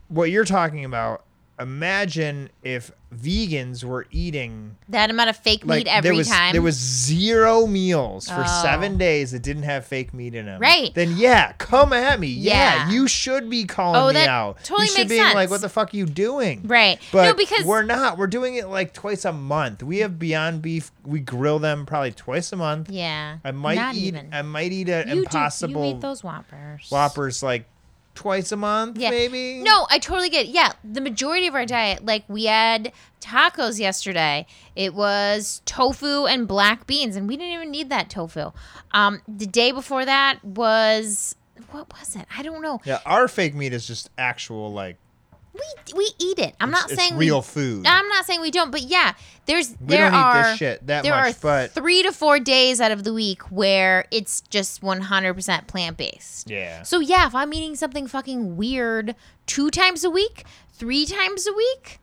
[0.09, 1.25] what you're talking about,
[1.59, 6.53] imagine if vegans were eating That amount of fake like meat every there was time.
[6.53, 8.61] there was zero meals for Oh.
[8.63, 10.61] seven days that didn't have fake meat in them.
[10.61, 10.95] Right.
[10.95, 12.29] Then yeah, come at me.
[12.29, 12.53] Yeah,
[12.87, 12.91] Yeah.
[12.91, 14.63] you should be calling Oh, me out.
[14.65, 16.63] totally you should makes be like, what the fuck are you doing?
[16.65, 16.99] Right.
[17.13, 18.19] But no, because we're not.
[18.19, 19.83] We're doing it like twice a month.
[19.83, 20.91] We have Beyond Beef.
[21.05, 22.91] We grill them probably twice a month.
[22.91, 24.05] yeah, I might not eat.
[24.15, 24.29] even.
[24.33, 26.87] I might eat an you impossible Do, you eat those whoppers.
[26.91, 27.67] whoppers like
[28.17, 29.11] twice a month, Yeah.
[29.11, 29.61] maybe.
[29.63, 30.49] No, I totally get it.
[30.53, 34.47] Yeah, the majority of our diet, like we had tacos yesterday.
[34.75, 38.51] It was tofu and black beans, and we didn't even need that tofu.
[38.93, 41.37] Um, the day before that was
[41.71, 42.27] what was it?
[42.37, 42.81] I don't know.
[42.85, 44.97] Yeah, our fake meat is just actual like
[45.59, 46.55] We we eat it.
[46.61, 47.87] I'm not it's saying real we, food.
[47.87, 49.15] I'm not saying we don't, but yeah,
[49.47, 52.13] there's we there don't eat are this shit that there much, are but three to
[52.13, 56.51] four days out of the week where it's just 100% plant based.
[56.51, 56.83] yeah.
[56.83, 59.15] So yeah, if I'm eating something fucking weird
[59.47, 61.99] two times a week, three times a week,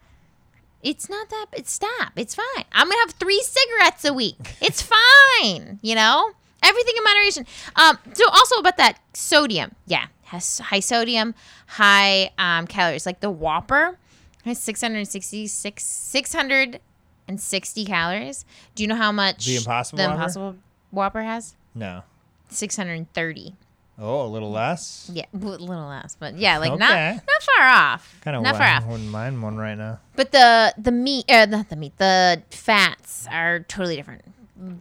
[0.81, 1.45] it's not that.
[1.53, 2.13] It's stop.
[2.15, 2.65] It's fine.
[2.71, 4.55] I'm gonna have three cigarettes a week.
[4.61, 4.81] It's
[5.41, 5.79] fine.
[5.81, 6.31] You know,
[6.61, 7.45] everything in moderation.
[7.75, 7.97] Um.
[8.13, 9.75] So also about that sodium.
[9.85, 11.33] Yeah, has high sodium,
[11.67, 13.05] high um calories.
[13.05, 13.97] Like the Whopper
[14.43, 18.45] has 666 660 calories.
[18.75, 20.13] Do you know how much The Impossible the Whopper?
[20.15, 20.55] Impossible
[20.91, 21.55] Whopper has?
[21.75, 22.03] No.
[22.49, 23.55] 630.
[23.99, 25.09] Oh, a little less.
[25.13, 26.79] Yeah, a little less, but yeah, like Okay.
[26.79, 28.15] not not far off.
[28.21, 28.85] Kind of not far off.
[28.87, 29.99] wouldn't mind one right now.
[30.15, 34.23] But the the meat, uh, not the meat, the fats are totally different.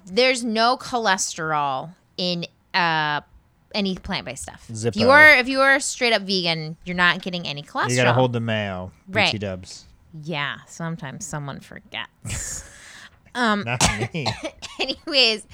[0.07, 3.21] There's no cholesterol in uh
[3.75, 4.65] any plant based stuff.
[4.69, 7.91] If you are if you are straight up vegan, you're not getting any cholesterol.
[7.91, 8.93] You gotta hold the mayo.
[9.09, 9.39] Right.
[9.39, 9.87] Dubs.
[10.23, 12.69] Yeah, sometimes someone forgets.
[13.35, 13.67] Not
[14.15, 14.27] me.
[14.79, 15.47] Anyways,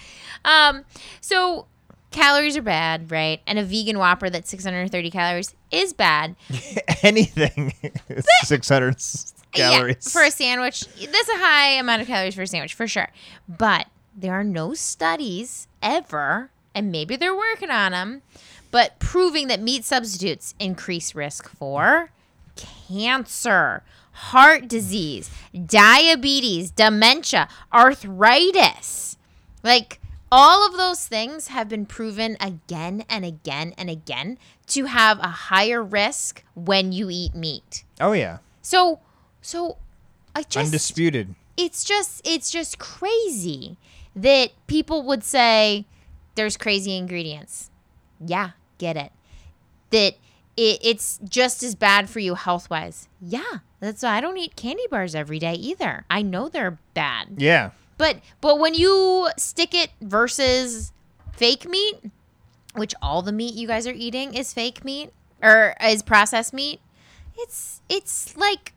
[0.44, 0.84] um,
[1.20, 1.66] so
[2.10, 3.40] calories are bad, right?
[3.46, 6.34] And a vegan Whopper that's 630 calories is bad.
[7.02, 7.72] Anything.
[8.08, 9.96] is 600 s- calories.
[10.06, 13.08] Yeah, for a sandwich, that's a high amount of calories for a sandwich, for sure.
[13.48, 18.22] But there are no studies ever, and maybe they're working on them,
[18.70, 22.10] but proving that meat substitutes increase risk for
[22.54, 25.28] cancer, heart disease,
[25.66, 29.16] diabetes, dementia, arthritis.
[29.64, 30.00] Like,
[30.30, 35.28] all of those things have been proven again and again and again to have a
[35.28, 37.84] higher risk when you eat meat.
[38.00, 38.38] oh yeah.
[38.62, 39.00] So,
[39.40, 39.78] so
[40.36, 41.34] I just Undisputed.
[41.56, 43.78] it's just it's just crazy
[44.14, 45.86] that people would say
[46.38, 47.70] there's crazy ingredients.
[48.24, 49.12] Yeah, get it.
[49.90, 50.14] That
[50.56, 53.08] it, it's just as bad for you health wise.
[53.20, 56.04] Yeah, that's why I don't eat candy bars every day either.
[56.10, 57.70] I know they're bad, Yeah.
[57.98, 60.92] but but when you stick it versus
[61.32, 62.10] fake meat,
[62.74, 65.10] which all the meat you guys are eating is fake meat
[65.42, 66.80] or is processed meat,
[67.36, 68.72] it's it's like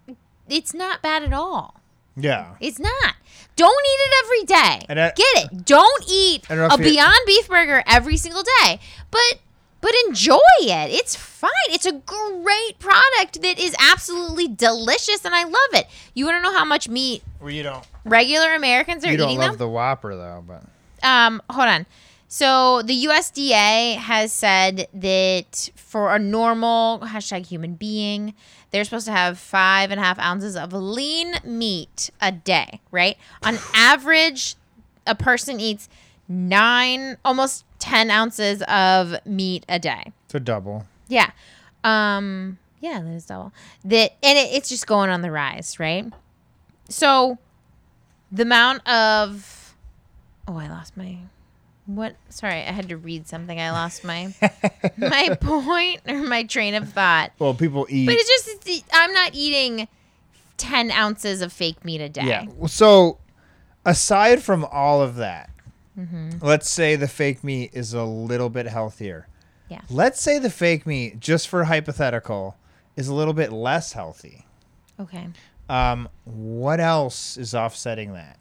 [0.47, 1.80] it's not bad at all.
[2.17, 2.55] Yeah.
[2.59, 3.15] It's not.
[3.55, 4.43] Don't eat it every
[4.79, 4.85] day.
[4.89, 5.65] And I- Get it.
[5.65, 8.79] Don't eat don't a you- Beyond Beef burger every single day.
[9.11, 9.39] But
[9.81, 10.91] but enjoy it.
[10.91, 11.49] It's fine.
[11.69, 15.87] It's a great product that is absolutely delicious and I love it.
[16.13, 17.83] You want to know how much meat Well, you don't.
[18.05, 19.57] regular Americans are You don't eating love them?
[19.57, 20.63] the Whopper though, but
[21.03, 21.85] um, hold on.
[22.27, 28.35] So the USDA has said that for a normal hashtag human being,
[28.71, 33.17] they're supposed to have five and a half ounces of lean meat a day, right?
[33.43, 34.55] On average,
[35.05, 35.89] a person eats
[36.27, 40.13] nine, almost ten ounces of meat a day.
[40.25, 40.85] it's a double.
[41.07, 41.31] Yeah.
[41.83, 43.53] Um yeah, that is double.
[43.83, 46.05] That and it, it's just going on the rise, right?
[46.89, 47.37] So
[48.31, 49.75] the amount of
[50.47, 51.17] Oh, I lost my
[51.85, 53.59] what sorry, I had to read something.
[53.59, 54.33] I lost my
[54.97, 57.31] my point or my train of thought.
[57.39, 58.05] Well, people eat.
[58.05, 59.87] But it's just it's, I'm not eating
[60.57, 62.25] 10 ounces of fake meat a day.
[62.25, 62.45] Yeah.
[62.67, 63.17] So
[63.85, 65.49] aside from all of that,
[65.99, 66.43] Mm-hmm.
[66.43, 69.27] let's say the fake meat is a little bit healthier.
[69.67, 69.81] Yeah.
[69.89, 72.55] Let's say the fake meat, just for hypothetical,
[72.95, 74.45] is a little bit less healthy.
[74.97, 75.27] Okay.
[75.69, 78.39] Um, what else is offsetting that?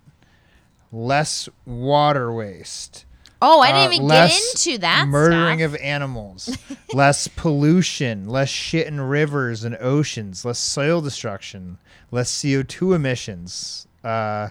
[0.93, 3.05] Less water waste.
[3.43, 5.75] Oh, I uh, didn't even get into that murdering stuff.
[5.75, 6.59] of animals,
[6.93, 11.79] less pollution, less shit in rivers and oceans, less soil destruction,
[12.11, 14.51] less CO two emissions, uh,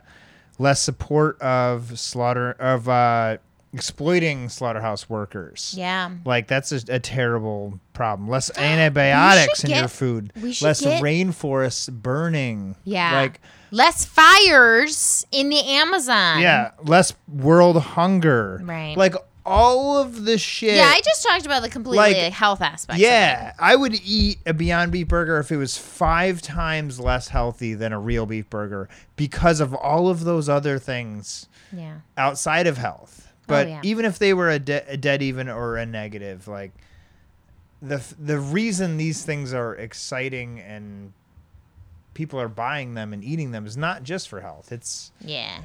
[0.57, 3.37] less support of slaughter of uh,
[3.74, 5.74] exploiting slaughterhouse workers.
[5.78, 6.09] yeah.
[6.26, 8.30] Like that's a, a terrible problem.
[8.30, 10.34] Less antibiotics in your food.
[10.41, 12.76] we should Less get- rainforests burning.
[12.84, 13.13] Yeah.
[13.13, 13.41] Like
[13.72, 16.41] Less fires in the Amazon.
[16.41, 18.59] yeah, less world hunger.
[18.63, 18.97] Right.
[18.97, 19.13] Like
[19.45, 20.76] all of the shit.
[20.76, 22.99] Yeah, I just talked about the completely Like, health aspect.
[22.99, 27.74] Yeah, I would eat a Beyond Beef burger if it was five times less healthy
[27.76, 31.99] than a real beef burger because of all of those other things Yeah.
[32.17, 33.28] outside of health.
[33.49, 33.81] Oh, but Oh, yeah.
[33.83, 36.71] even if they were a, de- a dead even or a negative, like
[37.81, 41.13] the f- the reason these things are exciting and
[42.13, 44.71] people are buying them and eating them is not just for health.
[44.71, 45.61] It's Yeah.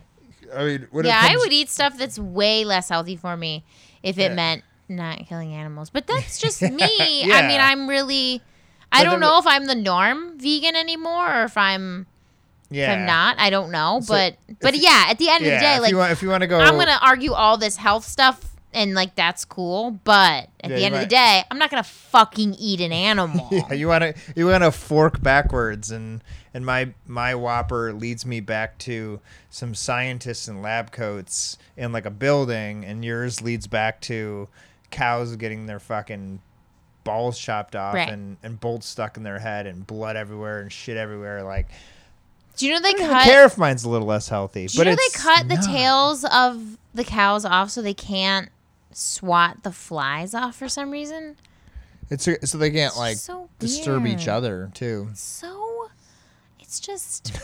[0.54, 3.64] I mean, when it Yeah, I would eat stuff that's way less healthy for me
[4.02, 4.34] if it Yeah.
[4.34, 5.90] meant not killing animals.
[5.90, 6.80] But that's just me.
[6.80, 8.42] I mean, I'm really
[8.92, 12.06] I But don't know if I'm the norm vegan anymore or if I'm
[12.74, 12.92] yeah.
[12.92, 13.38] if I'm not.
[13.38, 14.00] I don't know.
[14.02, 16.22] So, but but yeah, at the end of the day, if like you want, if
[16.22, 19.92] you want to go, I'm gonna argue all this health stuff and like that's cool,
[20.02, 22.92] but Yeah, at the you end of the day, I'm not gonna fucking eat an
[23.10, 23.48] animal.
[23.50, 26.22] Yeah, you want to you want to fork backwards, and
[26.52, 32.04] and my my Whopper leads me back to some scientists in lab coats in like
[32.06, 34.48] a building, and yours leads back to
[34.90, 36.40] cows getting their fucking
[37.04, 38.08] balls chopped off Right.
[38.08, 41.42] and and bolts stuck in their head and blood everywhere and shit everywhere.
[41.44, 41.68] Like,
[42.56, 43.24] Do you know they I don't even cut?
[43.24, 45.56] care if mine's a little less healthy, Do but you know they it's cut the
[45.56, 48.48] tails of the cows off so they can't
[48.92, 51.36] swat the flies off for some reason?
[52.10, 55.10] It's so they can't like so disturb each other too.
[55.14, 55.88] So
[56.60, 57.36] it's just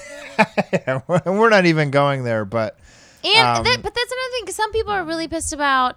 [0.73, 2.79] Yeah, we're not even going there, but
[3.25, 5.97] and Um, that, but that's another thing because some people are really pissed about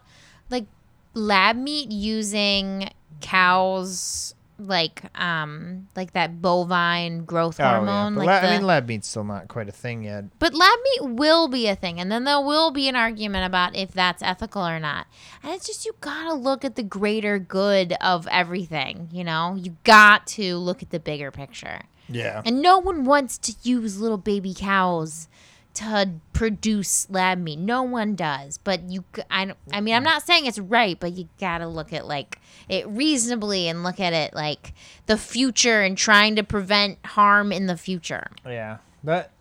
[0.49, 0.65] like
[1.13, 2.89] lab meat using
[3.21, 4.33] cows
[4.67, 8.65] like um like that bovine growth oh yeah, hormone but like la- the, I mean,
[8.65, 10.25] lab meat's still not quite a thing yet.
[10.39, 13.75] But lab meat will be a thing, and then there will be an argument about
[13.75, 15.07] if that's ethical or not.
[15.41, 19.09] And it's just you gotta look at the greater good of everything.
[19.11, 21.81] You know, you got to look at the bigger picture.
[22.09, 22.41] Yeah.
[22.45, 25.27] And no one wants to use little baby cows
[25.75, 27.57] to produce lab meat.
[27.57, 28.57] No one does.
[28.57, 32.05] But you, I, I mean, I'm not saying it's right, but you gotta look at
[32.05, 34.73] like it reasonably and look at it like
[35.07, 38.31] the future and trying to prevent harm in the future.
[38.45, 39.31] Yeah, but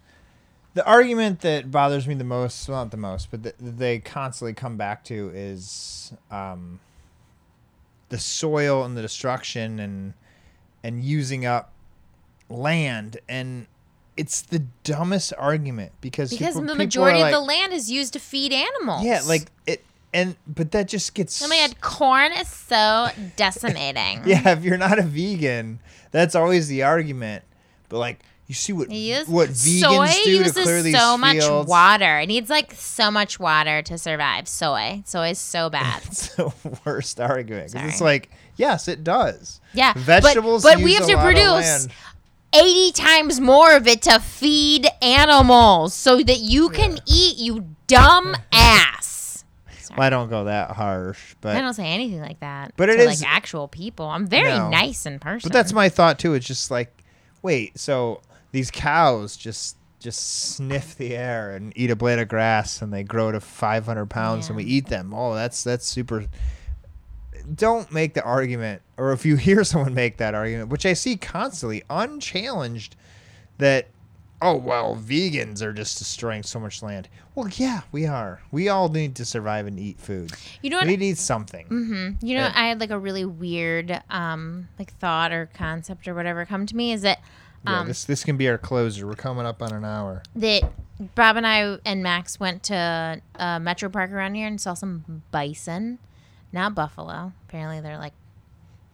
[0.75, 4.77] the argument that bothers me the most, well, not the most, but they constantly come
[4.77, 6.81] back to is um,
[8.09, 10.15] the soil and the destruction and
[10.85, 11.73] and using up
[12.49, 13.67] land and
[14.17, 18.13] it's the dumbest argument because Because people- the majority are of the land is used
[18.15, 19.05] to feed animals.
[19.05, 19.85] yeah like it
[20.15, 24.23] and but that just gets Oh my god, corn is so decimating.
[24.27, 25.79] yeah if you're not a vegan
[26.11, 27.45] that's always the argument
[27.89, 29.27] but like you see what is.
[29.29, 32.19] what vegans soy do uses to clear these so much fields water.
[32.19, 34.47] It needs like so much water to survive.
[34.47, 35.03] Soy.
[35.07, 36.03] Soy is so bad.
[36.05, 36.53] It's the
[36.85, 39.95] worst argument 'cause it's like yes it does Yeah.
[39.97, 41.89] vegetables but, we use have a to produce.
[42.55, 48.37] 80 times more of it to feed animals so that you can eat, you dumb
[48.53, 49.45] ass.
[49.81, 49.97] Sorry.
[49.99, 52.73] Well, I don't go that harsh, but I don't say anything like that.
[52.77, 54.07] But to it is- like actual people.
[54.07, 54.69] I'm very No.
[54.71, 55.49] nice in person.
[55.49, 56.35] but that's my thought too.
[56.35, 57.03] It's just like,
[57.43, 58.21] wait, so
[58.53, 63.05] these cows just just sniff the air and eat a blade of grass, and they
[63.05, 65.15] grow to 500 pounds, and we eat them.
[65.15, 66.25] Oh, that's that's super.
[67.55, 71.17] Don't make the argument, or if you hear someone make that argument, which I see
[71.17, 72.97] constantly, unchallenged,
[73.59, 73.89] that
[74.41, 77.09] oh well, vegans are just destroying so much land.
[77.35, 78.43] Well, yeah, we are.
[78.51, 80.33] We all need to survive and eat food.
[80.63, 80.87] you know what?
[80.87, 81.67] We need something.
[81.67, 82.53] hmm You know, Yeah.
[82.55, 86.77] I had like a really weird, um, like thought or concept or whatever come to
[86.77, 87.21] me is that,
[87.65, 89.07] Yeah, um, this this can be our closer.
[89.07, 90.23] We're coming up on an hour.
[90.37, 90.63] that
[91.15, 95.23] Bob and I and Max went to a Metro Park around here and saw some
[95.31, 95.99] bison,
[96.53, 97.33] not buffalo.
[97.49, 98.13] Apparently, they're like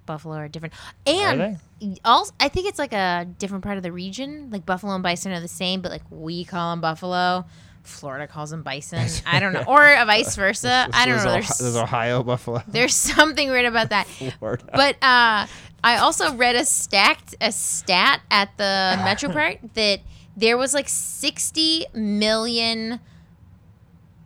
[0.06, 0.74] buffalo are different.
[1.06, 1.58] And
[2.04, 4.48] also, I think it's like a different part of the region.
[4.50, 7.44] Like buffalo and bison are the same, but like we call them buffalo.
[7.84, 9.06] Florida calls them bison.
[9.26, 10.88] I don't know, or vice versa.
[10.92, 11.32] I don't There's know.
[11.32, 12.62] There's, there's Ohio buffalo.
[12.68, 14.06] there's something weird about that.
[14.06, 14.64] Florida.
[14.72, 15.46] But uh,
[15.84, 20.00] I also read a stacked a stat at the Metro Park that
[20.36, 23.00] there was like 60 million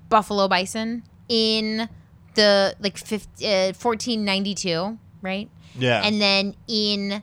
[0.08, 1.88] buffalo bison in
[2.34, 5.48] the like 50, uh, 1492, right?
[5.78, 6.02] Yeah.
[6.04, 7.22] And then in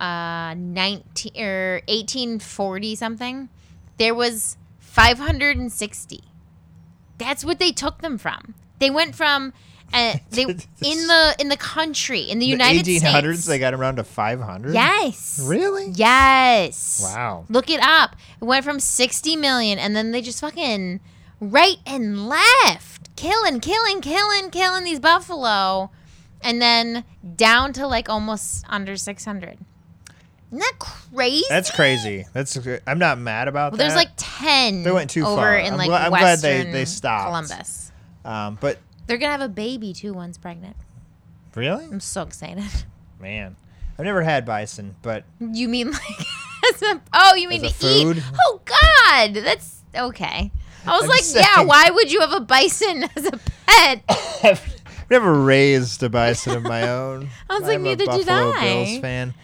[0.00, 3.48] uh 19 or 1840 something,
[3.98, 6.20] there was 560.
[7.18, 8.54] That's what they took them from.
[8.78, 9.52] They went from
[9.92, 10.58] uh, they in
[11.06, 13.46] the in the country in the, the United 1800s, States.
[13.46, 14.72] they got around to 500.
[14.72, 15.40] yes.
[15.42, 15.90] Really?
[15.94, 17.00] Yes.
[17.02, 17.46] Wow.
[17.48, 18.16] Look it up.
[18.40, 21.00] It went from 60 million and then they just fucking
[21.40, 22.97] right and left.
[23.18, 25.90] Killing, killing, killing, killing these buffalo.
[26.40, 27.02] And then
[27.36, 29.58] down to like almost under 600.
[30.50, 31.44] Isn't that crazy?
[31.48, 32.24] That's crazy.
[32.32, 32.56] That's
[32.86, 33.84] I'm not mad about well, that.
[33.84, 35.58] there's like 10 They went too over far.
[35.58, 37.26] in I'm like gla- I'm glad they- Western they stopped.
[37.26, 37.92] Columbus.
[38.24, 40.76] um, but They're going to have a baby too once pregnant.
[41.56, 42.64] really, I'm so excited.
[43.20, 43.56] man,
[43.98, 46.02] I've never had bison, but You mean like
[46.82, 48.22] a, oh, you mean to eat?
[48.46, 50.50] Oh God, that's okay.
[50.86, 51.62] I was I'm like, just yeah.
[51.64, 54.02] Why would you have a bison as a pet?
[54.44, 57.28] I've never raised a bison of my own.
[57.50, 58.60] I was like, I'm neither a did Buffalo I.
[58.62, 59.34] Bills fan,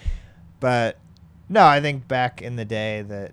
[0.61, 0.99] but
[1.49, 3.33] no, I think back in the day that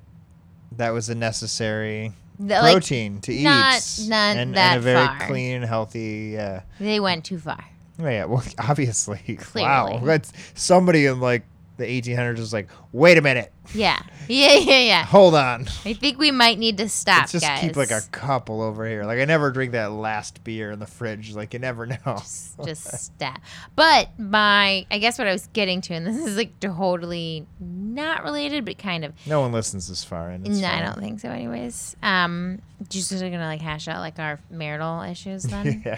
[0.77, 4.81] that was a necessary The- like, protein to eat, not- not and, that and a
[4.81, 5.19] very far.
[5.27, 6.37] clean, healthy.
[6.37, 7.63] Uh, they went too far.
[7.99, 9.21] yeah, well, obviously,
[9.55, 10.05] wow, Clearly.
[10.05, 11.43] that's somebody in like
[11.81, 15.05] the 1800s was like, wait a minute, Yeah, yeah, yeah, yeah.
[15.05, 15.67] hold on.
[15.85, 17.61] I think we might need to stop, Let's just guys.
[17.61, 19.03] keep like a couple over here.
[19.03, 21.35] Like I never drink that last beer in the fridge.
[21.35, 21.97] Like you never know.
[22.05, 23.39] just, just stop.
[23.75, 28.23] But my, I guess what I was getting to, and this is like totally not
[28.23, 29.13] related, but kind of.
[29.25, 31.29] No one listens this far, and no, I don't think so.
[31.29, 35.81] Anyways, um, just are gonna like hash out like our marital issues then.
[35.85, 35.97] yeah,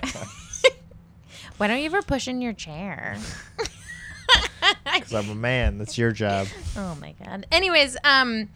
[1.58, 3.18] Why don't you ever push in your chair?
[4.94, 5.78] because I'm a man.
[5.78, 6.48] That's your job.
[6.78, 7.46] Oh my god.
[7.52, 8.50] Anyways, um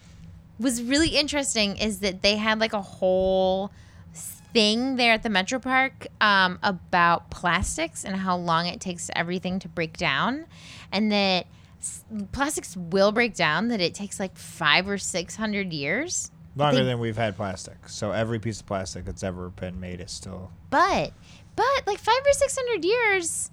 [0.60, 3.72] was really interesting is that they had like a whole
[4.14, 9.60] thing there at the Metro Park um, about plastics and how long it takes everything
[9.60, 10.46] to break down
[10.92, 11.46] and that
[11.80, 16.32] s- plastics will break down that it takes like 5 or 600 years.
[16.56, 17.88] Longer than we've had plastic.
[17.88, 20.50] So every piece of plastic that's ever been made is still.
[20.72, 21.14] But
[21.56, 23.52] but like 5 or 600 years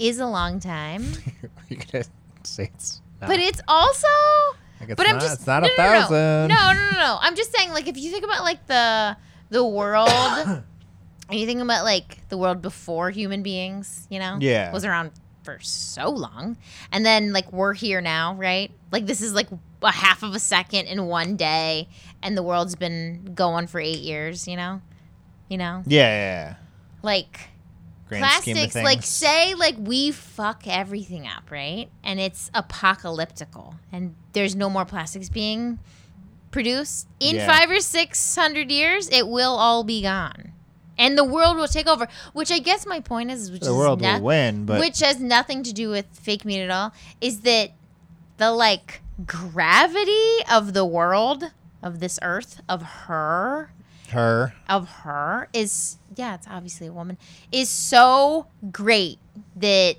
[0.00, 1.04] is a long time.
[1.68, 2.04] you gonna
[2.42, 3.00] say it's.
[3.20, 4.06] Not, But it's also
[4.80, 6.00] like it's but I'm just It's not no, a no, no, no.
[6.06, 6.48] thousand.
[6.48, 7.18] No, no, no, no.
[7.20, 9.16] I'm just saying, like, if you think about like the
[9.50, 10.08] the world,
[10.48, 10.64] and
[11.38, 14.72] you think about like the world before human beings, you know, Yeah.
[14.72, 15.10] was around
[15.42, 16.56] for so long,
[16.92, 18.70] and then like we're here now, right?
[18.90, 19.48] Like this is like
[19.82, 21.88] a half of a second in one day,
[22.22, 24.80] and the world's been going for eight years, you know,
[25.50, 26.54] you know, Yeah, yeah, yeah.
[27.02, 27.49] like
[28.18, 33.74] Grand scheme of plastics like say like we fuck everything up right and it's apocalyptical
[33.92, 35.78] and there's no more plastics being
[36.50, 37.46] produced in Yeah.
[37.46, 40.52] five or six hundred years it will all be gone
[40.98, 43.76] and the world will take over which i guess my point is which the is
[43.76, 46.92] world no- will win, but which has nothing to do with fake meat at all
[47.20, 47.70] is that
[48.38, 51.44] the like gravity of the world
[51.82, 53.70] of this earth of her
[54.10, 54.54] her.
[54.68, 57.18] of her is yeah, it's obviously a woman
[57.52, 59.18] is so great
[59.56, 59.96] that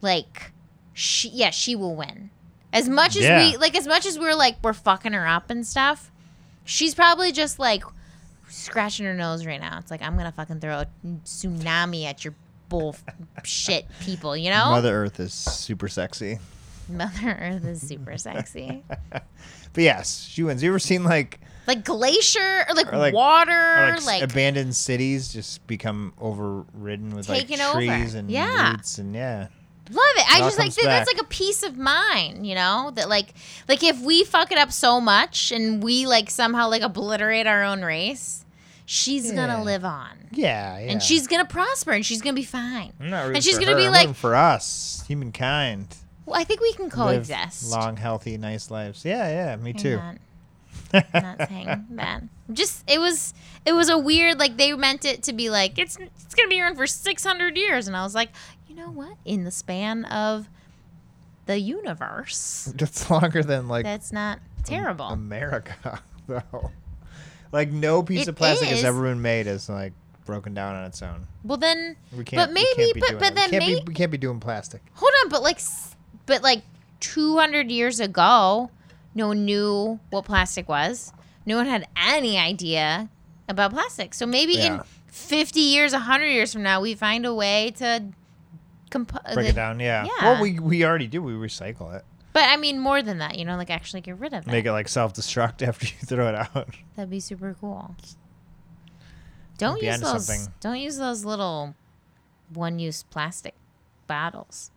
[0.00, 0.52] like
[0.94, 2.30] she yeah, she will win.
[2.72, 3.38] As much as Yeah.
[3.50, 6.10] we like as much as we're like we're fucking her up and stuff,
[6.64, 7.82] she's probably just like
[8.48, 9.78] scratching her nose right now.
[9.78, 10.86] It's like I'm gonna fucking throw a
[11.24, 12.34] tsunami at your
[12.68, 12.96] bull
[13.44, 14.70] shit people, you know?
[14.70, 16.38] Mother Earth is super sexy.
[16.96, 18.82] Mother Earth is super sexy.
[19.74, 20.62] But yes, she wins.
[20.62, 24.74] You ever seen like, Like glacier or like, Or, like- water, or, like, like, abandoned
[24.74, 27.76] cities just become overridden with like Taken over.
[27.78, 28.70] trees and Yeah.
[28.72, 29.48] roots and yeah.
[29.90, 30.32] Love it.
[30.32, 32.90] I It all just like that, that's like a peace of mind, you know?
[32.94, 33.34] That like
[33.68, 37.62] like if we fuck it up so much and we like somehow like obliterate our
[37.62, 38.44] own race,
[38.86, 39.34] she's Yeah.
[39.34, 40.28] gonna live on.
[40.32, 40.90] Yeah, yeah.
[40.92, 42.94] And she's gonna prosper and she's gonna be fine.
[43.00, 45.94] I'm not and she's gonna her, be I'm like- for us, humankind.
[46.28, 47.70] Well, I think we can Live coexist.
[47.72, 49.04] long, healthy, nice lives.
[49.04, 49.96] Yeah, yeah, me too.
[49.96, 50.16] Not,
[51.14, 52.22] I'm not saying that.
[52.52, 53.34] Just it was
[53.66, 56.60] it was a weird like they meant it to be like it's it's gonna be
[56.60, 58.30] around for six hundred years, and I was like,
[58.68, 59.16] you know what?
[59.24, 60.48] In the span of
[61.46, 65.06] the universe, That's longer than like that's not terrible.
[65.06, 66.70] America, though.
[67.52, 68.76] Like no piece It of plastic is.
[68.76, 69.94] has ever been made as like
[70.26, 71.26] broken down on its own.
[71.42, 72.46] Well, then, We can't.
[72.48, 74.18] but maybe, can't be but doing but then we can't, maybe, be, we can't be
[74.18, 74.82] doing plastic.
[74.92, 75.58] hold on, but like,
[76.28, 76.62] but like,
[77.00, 78.70] two hundred years ago,
[79.14, 81.12] no one knew what plastic was.
[81.44, 83.08] No one had any idea
[83.48, 84.14] about plastic.
[84.14, 88.04] So maybe in fifty years, hundred years from now, we find a way to
[88.90, 89.80] comp- uh, Break the- it down.
[89.80, 90.04] Yeah.
[90.04, 90.32] yeah.
[90.32, 91.22] Well, we we already do.
[91.22, 92.04] We recycle it.
[92.34, 94.50] But I mean, more than that, you know, like actually get rid of it.
[94.50, 96.68] Make it like self destruct after you throw it out.
[96.94, 97.96] That'd be super cool.
[99.56, 100.26] Don't use those.
[100.26, 100.52] something.
[100.60, 101.74] Don't use those little
[102.54, 103.54] one-use plastic
[104.06, 104.70] bottles.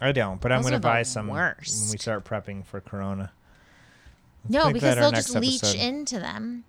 [0.00, 1.54] I don't, but I'm gonna buy some when
[1.90, 3.32] we start prepping for Corona.
[4.48, 5.80] No, because they'll just leach episode.
[5.80, 6.64] into them.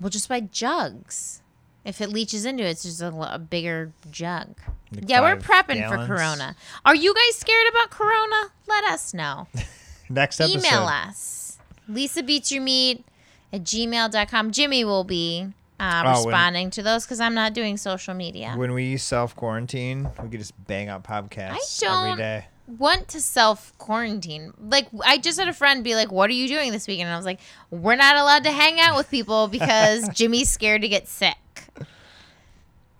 [0.00, 1.42] We'll just buy jugs.
[1.84, 4.54] If it leaches into it, it's just a bigger jug.
[4.92, 6.06] Like yeah, we're prepping gallons.
[6.06, 6.56] for Corona.
[6.84, 8.52] Are you guys scared about Corona?
[8.66, 9.48] Let us know.
[10.08, 10.58] Next episode.
[10.58, 11.58] Email us.
[11.88, 13.04] Lisa beats your meat
[13.52, 14.50] at gmail.com.
[14.50, 15.48] Jimmy will be
[15.80, 18.54] uh, Oh, when- responding to those because I'm not doing social media.
[18.56, 22.46] When we self quarantine, we could just bang out podcasts every don't- day.
[22.66, 24.52] want to self quarantine.
[24.58, 27.14] Like I just had a friend be like, "What are you doing this weekend?" And
[27.14, 30.88] I was like, "We're not allowed to hang out with people because Jimmy's scared to
[30.88, 31.36] get sick."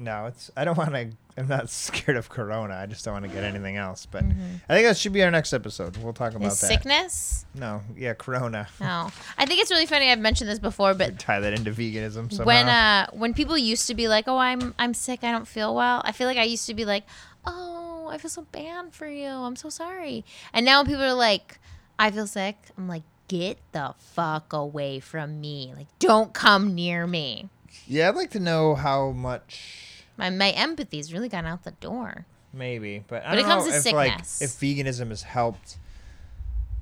[0.05, 0.51] No, it's.
[0.57, 1.11] I don't want to.
[1.37, 2.75] I'm not scared of Corona.
[2.75, 4.07] I just don't want to get anything else.
[4.07, 4.23] But
[4.69, 5.97] I think that should be our next episode.
[5.97, 6.67] We'll talk about Is that.
[6.69, 7.45] sickness?
[7.55, 8.69] No, yeah, Corona.
[8.81, 9.11] No.
[9.39, 10.11] I think it's really funny.
[10.13, 12.45] I've mentioned this before, but Tie that into veganism somehow.
[12.45, 15.25] when uh when people used to be like, "Oh, I'm I'm sick.
[15.25, 17.05] I don't feel well." I feel like I used to be like,
[17.47, 19.27] "Oh, I feel so bad for you.
[19.29, 21.59] I'm so sorry." And now when people are like,
[21.99, 25.73] "I feel sick," I'm like, "Get the fuck away from me.
[25.77, 27.49] Like don't come near me."
[27.89, 29.94] yeah, I'd like to know how much.
[30.17, 32.27] My my empathy's really gone out the door.
[32.53, 34.43] Maybe, but I But it comes to if like sickness.
[34.43, 35.79] if veganism has helped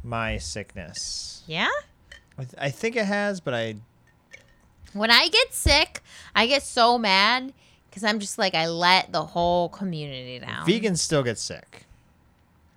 [0.05, 1.43] my sickness.
[1.47, 1.69] Yeah?
[2.39, 3.77] I, th- I think it has, but I
[4.93, 6.03] When I get sick,
[6.35, 7.53] I get so mad
[7.89, 10.67] because I'm just like I let the whole community down.
[10.67, 11.87] vegans still get sick.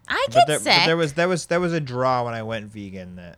[0.07, 0.73] I But get there, sick.
[0.81, 3.37] but there was there was there was a draw when I went vegan that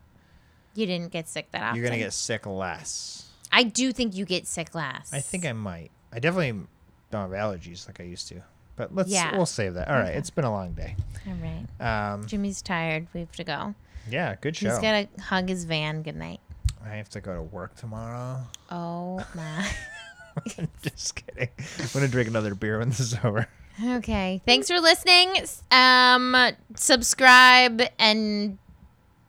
[0.76, 1.78] you didn't get sick that often.
[1.78, 3.30] you're gonna get sick less.
[3.52, 5.12] I do think you get sick less.
[5.14, 5.90] I think I might.
[6.12, 6.68] I definitely
[7.12, 8.42] don't have allergies like I used to.
[8.76, 9.36] But let's Yeah.
[9.36, 9.88] we'll save that.
[9.88, 10.18] All right, Okay.
[10.18, 10.96] it's been a long day.
[11.28, 12.14] All right.
[12.14, 13.08] Um, Jimmy's tired.
[13.14, 13.74] We have to go.
[14.10, 14.70] yeah, good show.
[14.70, 16.04] He's got to hug his van.
[16.04, 16.40] Good night.
[16.86, 18.40] I have to go to work tomorrow.
[18.70, 19.70] Oh my.
[20.60, 21.50] I'm Just kidding.
[21.80, 23.48] I'm gonna drink another beer when this is over.
[23.84, 24.42] okay.
[24.46, 25.34] Thanks for listening.
[25.72, 26.36] Um,
[26.76, 28.58] subscribe and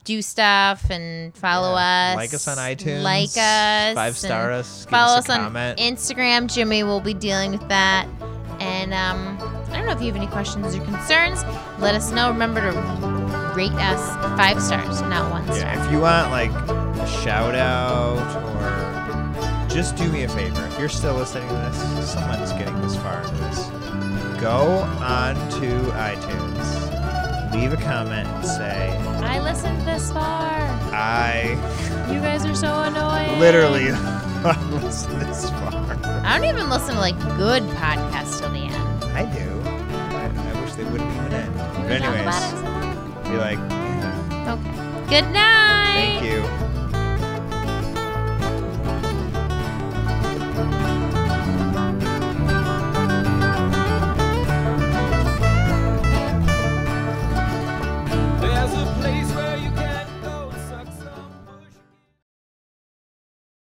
[0.09, 2.13] do stuff and follow Yeah.
[2.13, 2.17] us.
[2.17, 3.03] Like us on iTunes.
[3.03, 3.95] Like us.
[3.95, 4.85] Five star us.
[4.87, 5.53] Give Follow us us on.
[5.77, 6.53] Instagram.
[6.53, 8.07] Jimmy will be dealing with that.
[8.59, 9.39] And um,
[9.71, 11.45] I don't know if you have any questions or concerns.
[11.79, 12.31] Let us know.
[12.31, 12.73] Remember to
[13.55, 14.01] rate us
[14.39, 15.59] five stars, not one star.
[15.59, 18.17] Yeah, if you want like a shout out
[18.55, 20.65] or just do me a favor.
[20.69, 23.67] If you're still listening to this, someone's getting this far into this.
[24.41, 25.67] Go on to
[25.99, 26.98] iTunes,
[27.53, 30.49] leave a comment and say, I listened this far.
[30.93, 31.51] I
[32.13, 33.39] You guys are so annoying.
[33.41, 33.91] literally
[34.83, 35.73] listened this far.
[36.25, 39.05] I don't even listen to like good podcasts till the end.
[39.17, 39.61] I do.
[39.65, 41.55] I, I wish they wouldn't even end.
[41.57, 45.21] But we talk about it anyways, be like, yeah, Okay.
[45.23, 46.21] Good night.
[46.21, 46.68] thank you.